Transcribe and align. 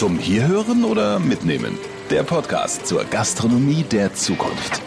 Zum 0.00 0.18
Hierhören 0.18 0.84
oder 0.84 1.18
Mitnehmen? 1.18 1.78
Der 2.08 2.22
Podcast 2.22 2.86
zur 2.86 3.04
Gastronomie 3.04 3.82
der 3.82 4.14
Zukunft. 4.14 4.80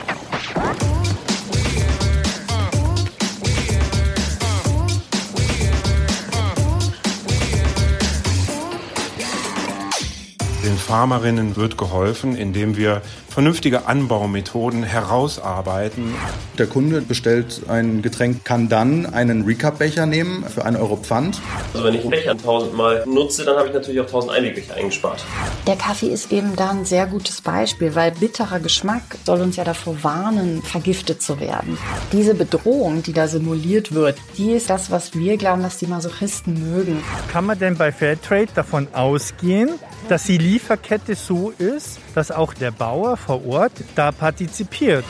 Farmerinnen 10.94 11.56
wird 11.56 11.76
geholfen, 11.76 12.38
indem 12.38 12.78
wir 12.78 13.02
vernünftige 13.28 13.88
Anbaumethoden 13.88 14.84
herausarbeiten. 14.84 16.14
Der 16.60 16.68
Kunde 16.68 17.02
bestellt 17.02 17.64
ein 17.68 18.04
Getränk, 18.04 18.46
kann 18.46 18.70
dann 18.70 19.08
einen 19.08 19.44
Recap-Becher 19.44 20.06
nehmen 20.06 20.44
für 20.44 20.64
1 20.64 20.78
Euro 20.78 20.98
Pfand. 20.98 21.42
Also 21.74 21.84
wenn 21.84 21.96
ich 21.96 22.02
einen 22.02 22.12
Becher 22.12 22.38
tausendmal 22.38 23.06
nutze, 23.08 23.44
dann 23.44 23.58
habe 23.58 23.70
ich 23.70 23.74
natürlich 23.74 24.02
auch 24.02 24.06
tausend 24.06 24.34
Einwegbecher 24.34 24.76
eingespart. 24.76 25.26
Der 25.66 25.78
Kaffee 25.78 26.10
ist 26.10 26.32
eben 26.32 26.56
da 26.56 26.70
ein 26.70 26.86
sehr 26.86 27.08
gutes 27.08 27.42
Beispiel, 27.42 27.96
weil 27.96 28.12
bitterer 28.12 28.60
Geschmack 28.60 29.02
soll 29.26 29.42
uns 29.42 29.56
ja 29.56 29.64
davor 29.64 29.96
warnen, 30.04 30.62
vergiftet 30.62 31.24
zu 31.24 31.40
werden. 31.40 31.80
Diese 32.12 32.36
Bedrohung, 32.36 33.02
die 33.02 33.14
da 33.14 33.28
simuliert 33.28 33.96
wird, 33.96 34.20
die 34.38 34.52
ist 34.52 34.70
das, 34.70 34.92
was 34.92 35.16
wir 35.16 35.38
glauben, 35.38 35.64
dass 35.64 35.80
die 35.80 35.88
Masochisten 35.88 36.72
mögen. 36.72 37.04
Kann 37.32 37.48
man 37.48 37.58
denn 37.58 37.78
bei 37.78 37.92
Fairtrade 37.92 38.50
davon 38.54 38.90
ausgehen, 38.94 39.72
dass 40.10 40.24
die 40.24 40.38
Lieferkette 40.38 41.16
so 41.16 41.52
ist, 41.52 42.00
dass 42.16 42.32
auch 42.32 42.54
der 42.54 42.72
Bauer 42.72 43.18
vor 43.18 43.46
Ort 43.46 43.74
da 43.96 44.12
partizipiert? 44.12 45.06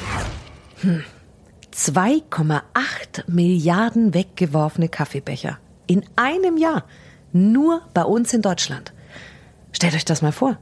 Hm. 0.82 1.04
2,8 1.76 2.62
Milliarden 3.28 4.14
weggeworfene 4.14 4.90
Kaffeebecher. 4.90 5.58
In 5.88 6.04
einem 6.16 6.58
Jahr. 6.58 6.84
Nur 7.32 7.82
bei 7.94 8.04
uns 8.04 8.34
in 8.34 8.44
Deutschland. 8.44 8.94
Stellt 9.72 9.96
euch 9.96 10.06
das 10.06 10.22
mal 10.22 10.32
vor. 10.32 10.60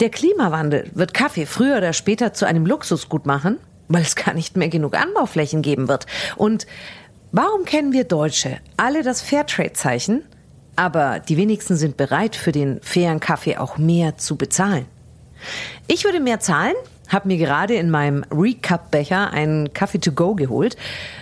Der 0.00 0.10
Klimawandel 0.10 0.90
wird 0.94 1.14
Kaffee 1.14 1.46
früher 1.46 1.78
oder 1.78 1.92
später 1.92 2.32
zu 2.32 2.44
einem 2.44 2.66
Luxusgut 2.66 3.24
machen, 3.24 3.58
weil 3.88 4.02
es 4.02 4.16
gar 4.16 4.34
nicht 4.34 4.56
mehr 4.56 4.68
genug 4.68 4.96
Anbauflächen 4.96 5.62
geben 5.62 5.88
wird. 5.88 6.06
Und 6.36 6.66
warum 7.30 7.64
kennen 7.64 7.92
wir 7.92 8.04
Deutsche 8.04 8.58
alle 8.76 9.02
das 9.02 9.22
Fairtrade-Zeichen, 9.22 10.24
aber 10.76 11.20
die 11.20 11.36
wenigsten 11.36 11.76
sind 11.76 11.96
bereit, 11.96 12.36
für 12.36 12.52
den 12.52 12.80
fairen 12.82 13.20
Kaffee 13.20 13.56
auch 13.56 13.78
mehr 13.78 14.16
zu 14.16 14.36
bezahlen? 14.36 14.86
Ich 15.86 16.04
würde 16.04 16.20
mehr 16.20 16.40
zahlen, 16.40 16.74
habe 17.08 17.28
mir 17.28 17.36
gerade 17.36 17.74
in 17.74 17.90
meinem 17.90 18.24
Recap-Becher 18.30 19.32
einen 19.32 19.72
Kaffee 19.72 19.98
to 19.98 20.12
go 20.12 20.34
geholt. 20.34 20.76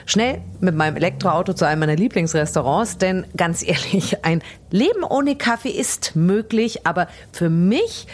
Schnell 0.07 0.41
mit 0.61 0.75
meinem 0.75 0.97
Elektroauto 0.97 1.53
zu 1.55 1.67
einem 1.67 1.81
meiner 1.81 1.97
Lieblingsrestaurants, 1.97 2.99
denn 2.99 3.27
ganz 3.37 3.63
ehrlich, 3.67 4.25
ein 4.25 4.43
Leben 4.71 5.03
ohne 5.03 5.37
Kaffee 5.37 5.71
ist 5.71 6.15
möglich, 6.15 6.87
aber 6.87 7.09
für 7.33 7.51
mich 7.51 8.07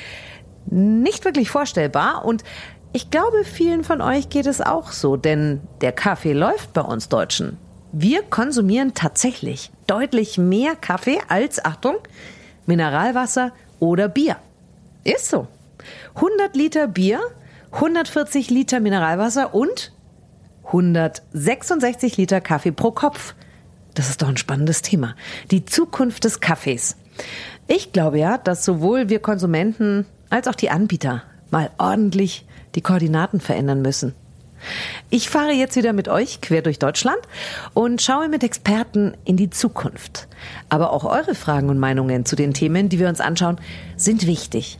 nicht 0.66 1.24
wirklich 1.24 1.50
vorstellbar 1.50 2.24
und 2.24 2.42
ich 2.92 3.10
glaube, 3.10 3.44
vielen 3.44 3.84
von 3.84 4.00
euch 4.00 4.30
geht 4.30 4.46
es 4.46 4.62
auch 4.62 4.90
so, 4.90 5.16
denn 5.18 5.60
der 5.82 5.92
Kaffee 5.92 6.32
läuft 6.32 6.72
bei 6.72 6.80
uns 6.80 7.10
Deutschen. 7.10 7.58
Wir 7.98 8.22
konsumieren 8.22 8.92
tatsächlich 8.92 9.70
deutlich 9.86 10.36
mehr 10.36 10.76
Kaffee 10.76 11.18
als, 11.28 11.64
Achtung, 11.64 11.94
Mineralwasser 12.66 13.52
oder 13.80 14.06
Bier. 14.06 14.36
Ist 15.02 15.30
so. 15.30 15.48
100 16.16 16.54
Liter 16.54 16.88
Bier, 16.88 17.20
140 17.72 18.50
Liter 18.50 18.80
Mineralwasser 18.80 19.54
und 19.54 19.94
166 20.66 22.18
Liter 22.18 22.42
Kaffee 22.42 22.70
pro 22.70 22.90
Kopf. 22.90 23.34
Das 23.94 24.10
ist 24.10 24.20
doch 24.20 24.28
ein 24.28 24.36
spannendes 24.36 24.82
Thema. 24.82 25.16
Die 25.50 25.64
Zukunft 25.64 26.24
des 26.24 26.40
Kaffees. 26.40 26.98
Ich 27.66 27.92
glaube 27.92 28.18
ja, 28.18 28.36
dass 28.36 28.62
sowohl 28.62 29.08
wir 29.08 29.20
Konsumenten 29.20 30.04
als 30.28 30.48
auch 30.48 30.54
die 30.54 30.68
Anbieter 30.68 31.22
mal 31.50 31.70
ordentlich 31.78 32.44
die 32.74 32.82
Koordinaten 32.82 33.40
verändern 33.40 33.80
müssen. 33.80 34.14
Ich 35.10 35.28
fahre 35.28 35.52
jetzt 35.52 35.76
wieder 35.76 35.92
mit 35.92 36.08
euch 36.08 36.40
quer 36.40 36.62
durch 36.62 36.78
Deutschland 36.78 37.18
und 37.74 38.02
schaue 38.02 38.28
mit 38.28 38.42
Experten 38.42 39.16
in 39.24 39.36
die 39.36 39.50
Zukunft. 39.50 40.28
Aber 40.68 40.92
auch 40.92 41.04
eure 41.04 41.34
Fragen 41.34 41.68
und 41.68 41.78
Meinungen 41.78 42.24
zu 42.24 42.36
den 42.36 42.54
Themen, 42.54 42.88
die 42.88 42.98
wir 42.98 43.08
uns 43.08 43.20
anschauen, 43.20 43.60
sind 43.96 44.26
wichtig. 44.26 44.78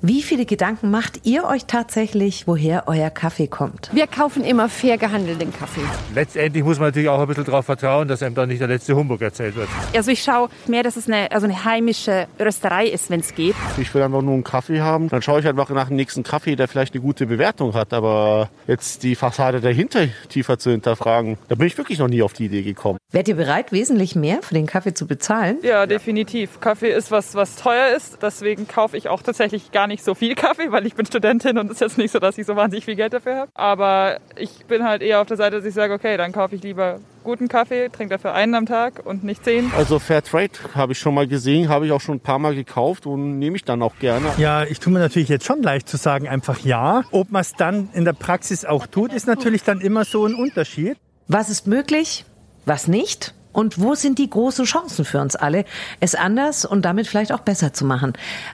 Wie 0.00 0.22
viele 0.22 0.46
Gedanken 0.46 0.92
macht 0.92 1.26
ihr 1.26 1.42
euch 1.42 1.64
tatsächlich, 1.64 2.46
woher 2.46 2.84
euer 2.86 3.10
Kaffee 3.10 3.48
kommt? 3.48 3.90
Wir 3.92 4.06
kaufen 4.06 4.44
immer 4.44 4.68
fair 4.68 4.96
gehandelten 4.96 5.52
Kaffee. 5.52 5.80
Letztendlich 6.14 6.62
muss 6.62 6.78
man 6.78 6.90
natürlich 6.90 7.08
auch 7.08 7.18
ein 7.18 7.26
bisschen 7.26 7.46
darauf 7.46 7.66
vertrauen, 7.66 8.06
dass 8.06 8.22
einem 8.22 8.36
da 8.36 8.46
nicht 8.46 8.60
der 8.60 8.68
letzte 8.68 8.94
Humbug 8.94 9.20
erzählt 9.22 9.56
wird. 9.56 9.68
Also 9.92 10.12
ich 10.12 10.22
schaue 10.22 10.50
mehr, 10.68 10.84
dass 10.84 10.94
es 10.94 11.08
eine, 11.08 11.32
also 11.32 11.46
eine 11.46 11.64
heimische 11.64 12.28
Rösterei 12.38 12.86
ist, 12.86 13.10
wenn 13.10 13.18
es 13.18 13.34
geht. 13.34 13.56
Ich 13.76 13.92
will 13.92 14.00
einfach 14.02 14.22
nur 14.22 14.34
einen 14.34 14.44
Kaffee 14.44 14.80
haben. 14.80 15.08
Dann 15.08 15.20
schaue 15.20 15.40
ich 15.40 15.48
einfach 15.48 15.68
nach 15.70 15.88
dem 15.88 15.96
nächsten 15.96 16.22
Kaffee, 16.22 16.54
der 16.54 16.68
vielleicht 16.68 16.94
eine 16.94 17.02
gute 17.02 17.26
Bewertung 17.26 17.74
hat. 17.74 17.92
Aber 17.92 18.50
jetzt 18.68 19.02
die 19.02 19.16
Fassade 19.16 19.60
dahinter 19.60 20.06
tiefer 20.28 20.60
zu 20.60 20.70
hinterfragen, 20.70 21.38
da 21.48 21.56
bin 21.56 21.66
ich 21.66 21.76
wirklich 21.76 21.98
noch 21.98 22.08
nie 22.08 22.22
auf 22.22 22.34
die 22.34 22.44
Idee 22.44 22.62
gekommen. 22.62 22.98
Wärt 23.10 23.26
ihr 23.26 23.34
bereit, 23.34 23.72
wesentlich 23.72 24.14
mehr 24.14 24.42
für 24.42 24.54
den 24.54 24.66
Kaffee 24.66 24.94
zu 24.94 25.08
bezahlen? 25.08 25.58
Ja, 25.62 25.86
definitiv. 25.86 26.60
Kaffee 26.60 26.92
ist 26.92 27.10
was, 27.10 27.34
was 27.34 27.56
teuer 27.56 27.96
ist. 27.96 28.18
Deswegen 28.22 28.68
kaufe 28.68 28.96
ich 28.96 29.08
auch 29.08 29.22
tatsächlich 29.22 29.72
gar 29.72 29.87
nicht 29.88 30.04
so 30.04 30.14
viel 30.14 30.34
Kaffee, 30.34 30.70
weil 30.70 30.86
ich 30.86 30.94
bin 30.94 31.06
Studentin 31.06 31.58
und 31.58 31.66
es 31.66 31.72
ist 31.72 31.80
jetzt 31.80 31.98
nicht 31.98 32.12
so, 32.12 32.18
dass 32.18 32.38
ich 32.38 32.46
so 32.46 32.54
wahnsinnig 32.54 32.84
viel 32.84 32.96
Geld 32.96 33.12
dafür 33.12 33.36
habe. 33.36 33.50
Aber 33.54 34.18
ich 34.36 34.66
bin 34.66 34.84
halt 34.84 35.02
eher 35.02 35.20
auf 35.20 35.26
der 35.26 35.36
Seite, 35.36 35.56
dass 35.56 35.64
ich 35.64 35.74
sage, 35.74 35.92
okay, 35.92 36.16
dann 36.16 36.32
kaufe 36.32 36.54
ich 36.54 36.62
lieber 36.62 37.00
guten 37.24 37.48
Kaffee, 37.48 37.88
trinke 37.88 38.14
dafür 38.14 38.32
einen 38.34 38.54
am 38.54 38.66
Tag 38.66 39.04
und 39.04 39.24
nicht 39.24 39.44
zehn. 39.44 39.70
Also 39.76 39.98
Fairtrade 39.98 40.52
habe 40.74 40.92
ich 40.92 40.98
schon 40.98 41.14
mal 41.14 41.26
gesehen, 41.26 41.68
habe 41.68 41.86
ich 41.86 41.92
auch 41.92 42.00
schon 42.00 42.16
ein 42.16 42.20
paar 42.20 42.38
Mal 42.38 42.54
gekauft 42.54 43.06
und 43.06 43.38
nehme 43.38 43.56
ich 43.56 43.64
dann 43.64 43.82
auch 43.82 43.96
gerne. 43.98 44.32
Ja, 44.38 44.64
ich 44.64 44.80
tue 44.80 44.92
mir 44.92 45.00
natürlich 45.00 45.28
jetzt 45.28 45.44
schon 45.44 45.62
leicht 45.62 45.88
zu 45.88 45.96
sagen, 45.96 46.28
einfach 46.28 46.60
ja. 46.60 47.02
Ob 47.10 47.30
man 47.30 47.42
es 47.42 47.52
dann 47.52 47.90
in 47.92 48.04
der 48.04 48.12
Praxis 48.12 48.64
auch 48.64 48.86
tut, 48.86 49.12
ist 49.12 49.26
natürlich 49.26 49.62
dann 49.62 49.80
immer 49.80 50.04
so 50.04 50.24
ein 50.24 50.34
Unterschied. 50.34 50.96
Was 51.26 51.50
ist 51.50 51.66
möglich? 51.66 52.24
Was 52.64 52.88
nicht? 52.88 53.34
Und 53.52 53.80
wo 53.80 53.94
sind 53.94 54.18
die 54.18 54.30
großen 54.30 54.64
Chancen 54.64 55.04
für 55.04 55.20
uns 55.20 55.34
alle, 55.36 55.64
es 56.00 56.14
anders 56.14 56.64
und 56.64 56.84
damit 56.84 57.06
vielleicht 57.06 57.32
auch 57.32 57.40
besser 57.40 57.72
zu 57.72 57.84
machen? 57.84 58.12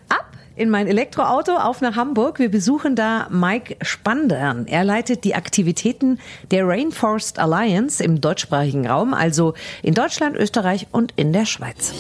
Ab 0.09 0.25
in 0.57 0.71
mein 0.71 0.87
Elektroauto 0.87 1.57
auf 1.57 1.81
nach 1.81 1.97
Hamburg. 1.97 2.39
Wir 2.39 2.51
besuchen 2.51 2.95
da 2.97 3.29
Mike 3.31 3.77
Spandern. 3.83 4.67
Er 4.67 4.85
leitet 4.85 5.25
die 5.25 5.35
Aktivitäten 5.35 6.19
der 6.51 6.67
Rainforest 6.67 7.39
Alliance 7.39 8.03
im 8.03 8.21
deutschsprachigen 8.21 8.87
Raum, 8.87 9.15
also 9.15 9.55
in 9.83 9.95
Deutschland, 9.95 10.37
Österreich 10.37 10.87
und 10.93 11.13
in 11.17 11.33
der 11.33 11.47
Schweiz. 11.47 11.93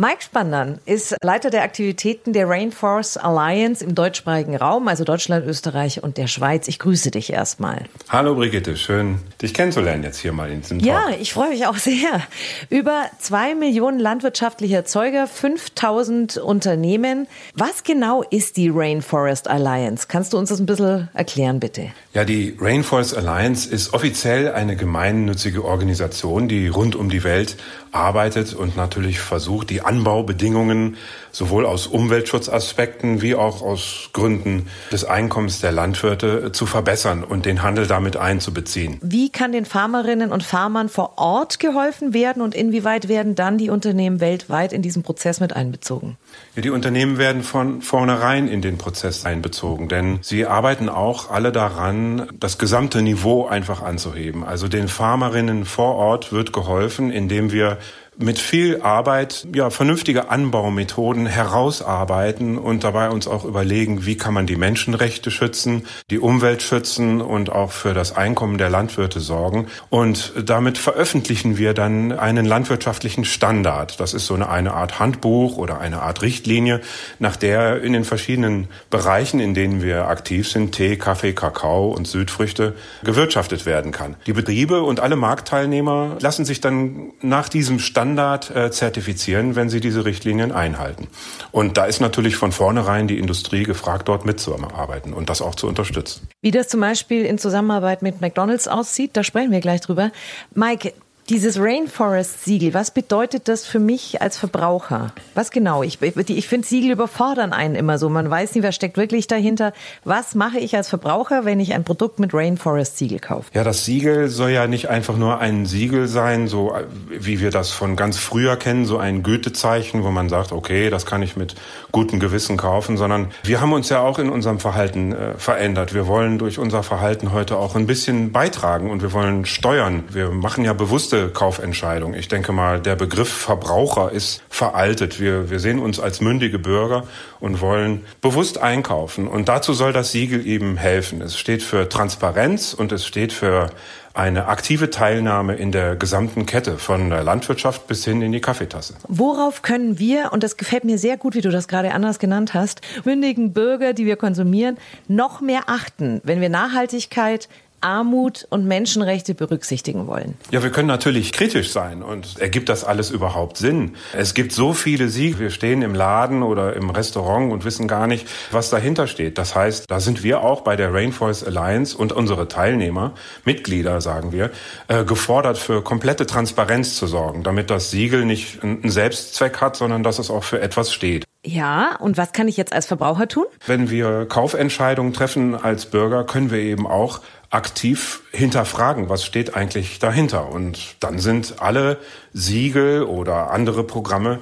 Mike 0.00 0.22
Spandern 0.22 0.78
ist 0.86 1.16
Leiter 1.24 1.50
der 1.50 1.64
Aktivitäten 1.64 2.32
der 2.32 2.48
Rainforest 2.48 3.20
Alliance 3.20 3.82
im 3.82 3.96
deutschsprachigen 3.96 4.54
Raum, 4.54 4.86
also 4.86 5.02
Deutschland, 5.02 5.44
Österreich 5.44 6.04
und 6.04 6.18
der 6.18 6.28
Schweiz. 6.28 6.68
Ich 6.68 6.78
grüße 6.78 7.10
dich 7.10 7.32
erstmal. 7.32 7.86
Hallo 8.08 8.36
Brigitte, 8.36 8.76
schön 8.76 9.18
dich 9.42 9.54
kennenzulernen 9.54 10.04
jetzt 10.04 10.18
hier 10.20 10.32
mal 10.32 10.52
in 10.52 10.60
diesem 10.60 10.78
Ja, 10.78 11.06
Talk. 11.06 11.20
ich 11.20 11.32
freue 11.32 11.48
mich 11.48 11.66
auch 11.66 11.78
sehr. 11.78 12.22
Über 12.70 13.06
zwei 13.18 13.56
Millionen 13.56 13.98
landwirtschaftliche 13.98 14.76
Erzeuger, 14.76 15.26
5000 15.26 16.36
Unternehmen. 16.36 17.26
Was 17.54 17.82
genau 17.82 18.22
ist 18.22 18.56
die 18.56 18.68
Rainforest 18.72 19.48
Alliance? 19.48 20.06
Kannst 20.08 20.32
du 20.32 20.38
uns 20.38 20.50
das 20.50 20.60
ein 20.60 20.66
bisschen 20.66 21.08
erklären, 21.12 21.58
bitte? 21.58 21.88
Ja, 22.14 22.24
die 22.24 22.56
Rainforest 22.60 23.16
Alliance 23.16 23.68
ist 23.68 23.92
offiziell 23.92 24.52
eine 24.52 24.76
gemeinnützige 24.76 25.64
Organisation, 25.64 26.46
die 26.46 26.68
rund 26.68 26.94
um 26.94 27.10
die 27.10 27.24
Welt 27.24 27.56
arbeitet 27.92 28.54
und 28.54 28.76
natürlich 28.76 29.20
versucht, 29.20 29.70
die 29.70 29.82
Anbaubedingungen 29.82 30.96
sowohl 31.38 31.66
aus 31.66 31.86
Umweltschutzaspekten 31.86 33.22
wie 33.22 33.36
auch 33.36 33.62
aus 33.62 34.10
Gründen 34.12 34.66
des 34.90 35.04
Einkommens 35.04 35.60
der 35.60 35.70
Landwirte 35.70 36.50
zu 36.50 36.66
verbessern 36.66 37.22
und 37.22 37.46
den 37.46 37.62
Handel 37.62 37.86
damit 37.86 38.16
einzubeziehen. 38.16 38.98
Wie 39.02 39.30
kann 39.30 39.52
den 39.52 39.64
Farmerinnen 39.64 40.32
und 40.32 40.42
Farmern 40.42 40.88
vor 40.88 41.12
Ort 41.16 41.60
geholfen 41.60 42.12
werden 42.12 42.42
und 42.42 42.56
inwieweit 42.56 43.08
werden 43.08 43.36
dann 43.36 43.56
die 43.56 43.70
Unternehmen 43.70 44.18
weltweit 44.18 44.72
in 44.72 44.82
diesen 44.82 45.04
Prozess 45.04 45.38
mit 45.38 45.54
einbezogen? 45.54 46.16
Ja, 46.56 46.62
die 46.62 46.70
Unternehmen 46.70 47.18
werden 47.18 47.44
von 47.44 47.82
vornherein 47.82 48.48
in 48.48 48.60
den 48.60 48.76
Prozess 48.76 49.24
einbezogen, 49.24 49.88
denn 49.88 50.18
sie 50.22 50.44
arbeiten 50.44 50.88
auch 50.88 51.30
alle 51.30 51.52
daran, 51.52 52.26
das 52.40 52.58
gesamte 52.58 53.00
Niveau 53.00 53.46
einfach 53.46 53.80
anzuheben. 53.80 54.42
Also 54.42 54.66
den 54.66 54.88
Farmerinnen 54.88 55.64
vor 55.64 55.94
Ort 55.94 56.32
wird 56.32 56.52
geholfen, 56.52 57.12
indem 57.12 57.52
wir 57.52 57.78
mit 58.18 58.40
viel 58.40 58.82
Arbeit 58.82 59.46
ja 59.54 59.70
vernünftige 59.70 60.28
Anbaumethoden 60.28 61.26
herausarbeiten 61.26 62.58
und 62.58 62.82
dabei 62.82 63.10
uns 63.10 63.28
auch 63.28 63.44
überlegen, 63.44 64.06
wie 64.06 64.16
kann 64.16 64.34
man 64.34 64.46
die 64.46 64.56
Menschenrechte 64.56 65.30
schützen, 65.30 65.86
die 66.10 66.18
Umwelt 66.18 66.62
schützen 66.62 67.20
und 67.20 67.50
auch 67.50 67.70
für 67.70 67.94
das 67.94 68.16
Einkommen 68.16 68.58
der 68.58 68.70
Landwirte 68.70 69.20
sorgen. 69.20 69.68
Und 69.88 70.32
damit 70.44 70.78
veröffentlichen 70.78 71.58
wir 71.58 71.74
dann 71.74 72.10
einen 72.10 72.44
landwirtschaftlichen 72.44 73.24
Standard. 73.24 74.00
Das 74.00 74.14
ist 74.14 74.26
so 74.26 74.34
eine, 74.34 74.48
eine 74.48 74.74
Art 74.74 74.98
Handbuch 74.98 75.56
oder 75.56 75.78
eine 75.78 76.02
Art 76.02 76.22
Richtlinie, 76.22 76.80
nach 77.20 77.36
der 77.36 77.82
in 77.82 77.92
den 77.92 78.04
verschiedenen 78.04 78.66
Bereichen, 78.90 79.38
in 79.38 79.54
denen 79.54 79.80
wir 79.80 80.08
aktiv 80.08 80.50
sind, 80.50 80.72
Tee, 80.72 80.96
Kaffee, 80.96 81.34
Kakao 81.34 81.90
und 81.90 82.08
Südfrüchte, 82.08 82.74
gewirtschaftet 83.04 83.64
werden 83.64 83.92
kann. 83.92 84.16
Die 84.26 84.32
Betriebe 84.32 84.82
und 84.82 84.98
alle 84.98 85.14
Marktteilnehmer 85.14 86.16
lassen 86.20 86.44
sich 86.44 86.60
dann 86.60 87.12
nach 87.20 87.48
diesem 87.48 87.78
Standard 87.78 88.07
äh, 88.16 88.70
zertifizieren, 88.70 89.56
wenn 89.56 89.68
sie 89.68 89.80
diese 89.80 90.04
Richtlinien 90.04 90.52
einhalten. 90.52 91.08
Und 91.50 91.76
da 91.76 91.84
ist 91.84 92.00
natürlich 92.00 92.36
von 92.36 92.52
vornherein 92.52 93.08
die 93.08 93.18
Industrie 93.18 93.64
gefragt, 93.64 94.08
dort 94.08 94.24
mitzuarbeiten 94.24 95.12
und 95.12 95.28
das 95.28 95.42
auch 95.42 95.54
zu 95.54 95.66
unterstützen. 95.66 96.28
Wie 96.40 96.50
das 96.50 96.68
zum 96.68 96.80
Beispiel 96.80 97.24
in 97.24 97.38
Zusammenarbeit 97.38 98.02
mit 98.02 98.20
McDonald's 98.20 98.68
aussieht, 98.68 99.10
da 99.14 99.24
sprechen 99.24 99.50
wir 99.50 99.60
gleich 99.60 99.80
drüber. 99.80 100.12
Mike, 100.54 100.92
dieses 101.28 101.60
Rainforest-Siegel, 101.60 102.72
was 102.72 102.90
bedeutet 102.90 103.48
das 103.48 103.66
für 103.66 103.78
mich 103.78 104.22
als 104.22 104.38
Verbraucher? 104.38 105.12
Was 105.34 105.50
genau? 105.50 105.82
Ich, 105.82 106.00
ich 106.00 106.48
finde, 106.48 106.66
Siegel 106.66 106.92
überfordern 106.92 107.52
einen 107.52 107.74
immer 107.74 107.98
so. 107.98 108.08
Man 108.08 108.30
weiß 108.30 108.54
nicht, 108.54 108.64
wer 108.64 108.72
steckt 108.72 108.96
wirklich 108.96 109.26
dahinter. 109.26 109.74
Was 110.04 110.34
mache 110.34 110.58
ich 110.58 110.74
als 110.74 110.88
Verbraucher, 110.88 111.44
wenn 111.44 111.60
ich 111.60 111.74
ein 111.74 111.84
Produkt 111.84 112.18
mit 112.18 112.32
Rainforest-Siegel 112.32 113.18
kaufe? 113.18 113.50
Ja, 113.52 113.62
das 113.62 113.84
Siegel 113.84 114.28
soll 114.28 114.50
ja 114.50 114.66
nicht 114.66 114.88
einfach 114.88 115.18
nur 115.18 115.38
ein 115.38 115.66
Siegel 115.66 116.08
sein, 116.08 116.48
so 116.48 116.74
wie 117.10 117.40
wir 117.40 117.50
das 117.50 117.70
von 117.70 117.94
ganz 117.94 118.16
früher 118.16 118.56
kennen, 118.56 118.86
so 118.86 118.96
ein 118.96 119.22
Gütezeichen, 119.22 120.04
wo 120.04 120.10
man 120.10 120.30
sagt, 120.30 120.52
okay, 120.52 120.88
das 120.88 121.04
kann 121.04 121.22
ich 121.22 121.36
mit 121.36 121.56
gutem 121.92 122.20
Gewissen 122.20 122.56
kaufen, 122.56 122.96
sondern 122.96 123.28
wir 123.42 123.60
haben 123.60 123.74
uns 123.74 123.90
ja 123.90 124.00
auch 124.00 124.18
in 124.18 124.30
unserem 124.30 124.60
Verhalten 124.60 125.12
äh, 125.12 125.34
verändert. 125.36 125.92
Wir 125.92 126.06
wollen 126.06 126.38
durch 126.38 126.58
unser 126.58 126.82
Verhalten 126.82 127.32
heute 127.32 127.58
auch 127.58 127.76
ein 127.76 127.86
bisschen 127.86 128.32
beitragen 128.32 128.90
und 128.90 129.02
wir 129.02 129.12
wollen 129.12 129.44
steuern. 129.44 130.04
Wir 130.10 130.30
machen 130.30 130.64
ja 130.64 130.72
bewusste 130.72 131.17
bewusste 131.18 131.28
Kaufentscheidung. 131.30 132.14
Ich 132.14 132.28
denke 132.28 132.52
mal, 132.52 132.80
der 132.80 132.96
Begriff 132.96 133.28
Verbraucher 133.28 134.12
ist 134.12 134.42
veraltet. 134.48 135.20
Wir, 135.20 135.50
wir 135.50 135.60
sehen 135.60 135.78
uns 135.78 136.00
als 136.00 136.20
mündige 136.20 136.58
Bürger 136.58 137.04
und 137.40 137.60
wollen 137.60 138.04
bewusst 138.20 138.58
einkaufen. 138.58 139.26
Und 139.26 139.48
dazu 139.48 139.72
soll 139.72 139.92
das 139.92 140.12
Siegel 140.12 140.46
eben 140.46 140.76
helfen. 140.76 141.20
Es 141.22 141.38
steht 141.38 141.62
für 141.62 141.88
Transparenz 141.88 142.74
und 142.74 142.92
es 142.92 143.06
steht 143.06 143.32
für 143.32 143.70
eine 144.14 144.46
aktive 144.48 144.90
Teilnahme 144.90 145.54
in 145.54 145.70
der 145.70 145.94
gesamten 145.94 146.44
Kette, 146.44 146.76
von 146.76 147.10
der 147.10 147.22
Landwirtschaft 147.22 147.86
bis 147.86 148.04
hin 148.04 148.20
in 148.20 148.32
die 148.32 148.40
Kaffeetasse. 148.40 148.94
Worauf 149.06 149.62
können 149.62 150.00
wir, 150.00 150.32
und 150.32 150.42
das 150.42 150.56
gefällt 150.56 150.84
mir 150.84 150.98
sehr 150.98 151.16
gut, 151.16 151.36
wie 151.36 151.40
du 151.40 151.50
das 151.50 151.68
gerade 151.68 151.92
anders 151.92 152.18
genannt 152.18 152.52
hast, 152.52 152.80
mündigen 153.04 153.52
Bürger, 153.52 153.92
die 153.92 154.06
wir 154.06 154.16
konsumieren, 154.16 154.76
noch 155.06 155.40
mehr 155.40 155.62
achten, 155.66 156.20
wenn 156.24 156.40
wir 156.40 156.48
Nachhaltigkeit 156.48 157.48
Armut 157.80 158.46
und 158.50 158.66
Menschenrechte 158.66 159.34
berücksichtigen 159.34 160.06
wollen? 160.06 160.34
Ja, 160.50 160.62
wir 160.62 160.70
können 160.70 160.88
natürlich 160.88 161.32
kritisch 161.32 161.70
sein 161.70 162.02
und 162.02 162.38
ergibt 162.38 162.68
das 162.68 162.84
alles 162.84 163.10
überhaupt 163.10 163.56
Sinn? 163.56 163.96
Es 164.12 164.34
gibt 164.34 164.52
so 164.52 164.72
viele 164.72 165.08
Siege. 165.08 165.38
Wir 165.38 165.50
stehen 165.50 165.82
im 165.82 165.94
Laden 165.94 166.42
oder 166.42 166.74
im 166.74 166.90
Restaurant 166.90 167.52
und 167.52 167.64
wissen 167.64 167.88
gar 167.88 168.06
nicht, 168.06 168.26
was 168.50 168.70
dahinter 168.70 169.06
steht. 169.06 169.38
Das 169.38 169.54
heißt, 169.54 169.84
da 169.88 170.00
sind 170.00 170.22
wir 170.22 170.42
auch 170.42 170.62
bei 170.62 170.76
der 170.76 170.92
Rainforest 170.92 171.46
Alliance 171.46 171.96
und 171.96 172.12
unsere 172.12 172.48
Teilnehmer, 172.48 173.12
Mitglieder 173.44 174.00
sagen 174.00 174.32
wir, 174.32 174.50
äh, 174.88 175.04
gefordert 175.04 175.58
für 175.58 175.82
komplette 175.82 176.26
Transparenz 176.26 176.96
zu 176.96 177.06
sorgen, 177.06 177.42
damit 177.42 177.70
das 177.70 177.90
Siegel 177.90 178.24
nicht 178.24 178.62
einen 178.62 178.90
Selbstzweck 178.90 179.60
hat, 179.60 179.76
sondern 179.76 180.02
dass 180.02 180.18
es 180.18 180.30
auch 180.30 180.44
für 180.44 180.60
etwas 180.60 180.92
steht. 180.92 181.24
Ja, 181.44 181.96
und 182.00 182.16
was 182.16 182.32
kann 182.32 182.48
ich 182.48 182.56
jetzt 182.56 182.72
als 182.72 182.86
Verbraucher 182.86 183.28
tun? 183.28 183.46
Wenn 183.64 183.90
wir 183.90 184.26
Kaufentscheidungen 184.26 185.12
treffen 185.12 185.54
als 185.54 185.86
Bürger, 185.86 186.24
können 186.24 186.50
wir 186.50 186.58
eben 186.58 186.86
auch 186.86 187.20
aktiv 187.50 188.22
hinterfragen, 188.32 189.08
was 189.08 189.24
steht 189.24 189.54
eigentlich 189.54 189.98
dahinter. 189.98 190.48
Und 190.50 190.96
dann 191.00 191.18
sind 191.18 191.56
alle 191.60 191.98
Siegel 192.32 193.02
oder 193.02 193.50
andere 193.50 193.84
Programme 193.84 194.40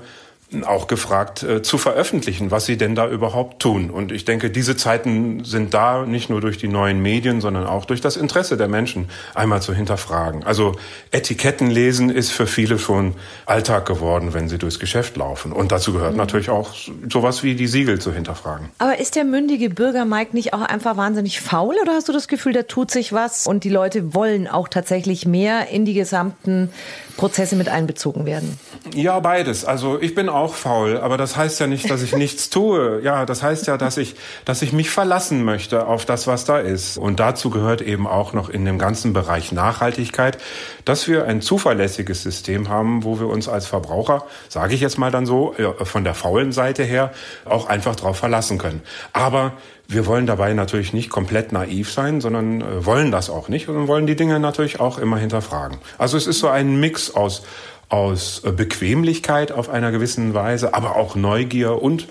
auch 0.64 0.86
gefragt 0.86 1.42
äh, 1.42 1.62
zu 1.62 1.76
veröffentlichen, 1.76 2.52
was 2.52 2.66
sie 2.66 2.76
denn 2.76 2.94
da 2.94 3.08
überhaupt 3.08 3.60
tun. 3.60 3.90
Und 3.90 4.12
ich 4.12 4.24
denke, 4.24 4.48
diese 4.48 4.76
Zeiten 4.76 5.44
sind 5.44 5.74
da 5.74 6.06
nicht 6.06 6.30
nur 6.30 6.40
durch 6.40 6.56
die 6.56 6.68
neuen 6.68 7.02
Medien, 7.02 7.40
sondern 7.40 7.66
auch 7.66 7.84
durch 7.84 8.00
das 8.00 8.16
Interesse 8.16 8.56
der 8.56 8.68
Menschen 8.68 9.08
einmal 9.34 9.60
zu 9.60 9.74
hinterfragen. 9.74 10.44
Also 10.44 10.76
Etiketten 11.10 11.68
lesen 11.68 12.10
ist 12.10 12.30
für 12.30 12.46
viele 12.46 12.78
schon 12.78 13.14
Alltag 13.44 13.86
geworden, 13.86 14.34
wenn 14.34 14.48
sie 14.48 14.58
durchs 14.58 14.78
Geschäft 14.78 15.16
laufen. 15.16 15.50
Und 15.52 15.72
dazu 15.72 15.92
gehört 15.92 16.12
mhm. 16.12 16.18
natürlich 16.18 16.50
auch 16.50 16.74
sowas 17.10 17.42
wie 17.42 17.56
die 17.56 17.66
Siegel 17.66 17.98
zu 18.00 18.12
hinterfragen. 18.12 18.68
Aber 18.78 19.00
ist 19.00 19.16
der 19.16 19.24
mündige 19.24 19.68
Bürger 19.68 20.04
Mike 20.04 20.30
nicht 20.32 20.54
auch 20.54 20.62
einfach 20.62 20.96
wahnsinnig 20.96 21.40
faul 21.40 21.74
oder 21.82 21.92
hast 21.92 22.08
du 22.08 22.12
das 22.12 22.28
Gefühl, 22.28 22.52
da 22.52 22.62
tut 22.62 22.92
sich 22.92 23.12
was 23.12 23.48
und 23.48 23.64
die 23.64 23.68
Leute 23.68 24.14
wollen 24.14 24.46
auch 24.46 24.68
tatsächlich 24.68 25.26
mehr 25.26 25.70
in 25.70 25.84
die 25.84 25.94
gesamten 25.94 26.70
Prozesse 27.16 27.56
mit 27.56 27.68
einbezogen 27.68 28.26
werden? 28.26 28.58
Ja, 28.94 29.18
beides. 29.20 29.64
Also 29.64 30.00
ich 30.00 30.14
bin 30.14 30.28
auch 30.28 30.54
faul, 30.54 30.98
aber 30.98 31.16
das 31.16 31.36
heißt 31.36 31.60
ja 31.60 31.66
nicht, 31.66 31.90
dass 31.90 32.02
ich 32.02 32.14
nichts 32.14 32.50
tue. 32.50 33.00
Ja, 33.02 33.26
das 33.26 33.42
heißt 33.42 33.66
ja, 33.66 33.76
dass 33.76 33.96
ich, 33.96 34.14
dass 34.44 34.62
ich 34.62 34.72
mich 34.72 34.90
verlassen 34.90 35.44
möchte 35.44 35.86
auf 35.86 36.04
das, 36.04 36.26
was 36.26 36.44
da 36.44 36.58
ist. 36.58 36.98
Und 36.98 37.20
dazu 37.20 37.50
gehört 37.50 37.80
eben 37.80 38.06
auch 38.06 38.32
noch 38.32 38.48
in 38.48 38.64
dem 38.64 38.78
ganzen 38.78 39.12
Bereich 39.12 39.52
Nachhaltigkeit, 39.52 40.38
dass 40.84 41.08
wir 41.08 41.26
ein 41.26 41.40
zuverlässiges 41.40 42.22
System 42.22 42.68
haben, 42.68 43.04
wo 43.04 43.18
wir 43.18 43.28
uns 43.28 43.48
als 43.48 43.66
Verbraucher, 43.66 44.24
sage 44.48 44.74
ich 44.74 44.80
jetzt 44.80 44.98
mal 44.98 45.10
dann 45.10 45.26
so, 45.26 45.54
von 45.82 46.04
der 46.04 46.14
faulen 46.14 46.52
Seite 46.52 46.84
her, 46.84 47.12
auch 47.44 47.68
einfach 47.68 47.96
drauf 47.96 48.18
verlassen 48.18 48.58
können. 48.58 48.82
Aber 49.12 49.52
wir 49.88 50.06
wollen 50.06 50.26
dabei 50.26 50.52
natürlich 50.52 50.92
nicht 50.92 51.10
komplett 51.10 51.52
naiv 51.52 51.92
sein, 51.92 52.20
sondern 52.20 52.60
äh, 52.60 52.84
wollen 52.84 53.10
das 53.10 53.30
auch 53.30 53.48
nicht 53.48 53.68
und 53.68 53.88
wollen 53.88 54.06
die 54.06 54.16
Dinge 54.16 54.40
natürlich 54.40 54.80
auch 54.80 54.98
immer 54.98 55.18
hinterfragen. 55.18 55.78
Also 55.98 56.16
es 56.16 56.26
ist 56.26 56.40
so 56.40 56.48
ein 56.48 56.80
Mix 56.80 57.14
aus 57.14 57.42
aus 57.88 58.42
äh, 58.44 58.50
Bequemlichkeit 58.50 59.52
auf 59.52 59.68
einer 59.68 59.92
gewissen 59.92 60.34
Weise, 60.34 60.74
aber 60.74 60.96
auch 60.96 61.14
Neugier 61.14 61.80
und 61.82 62.08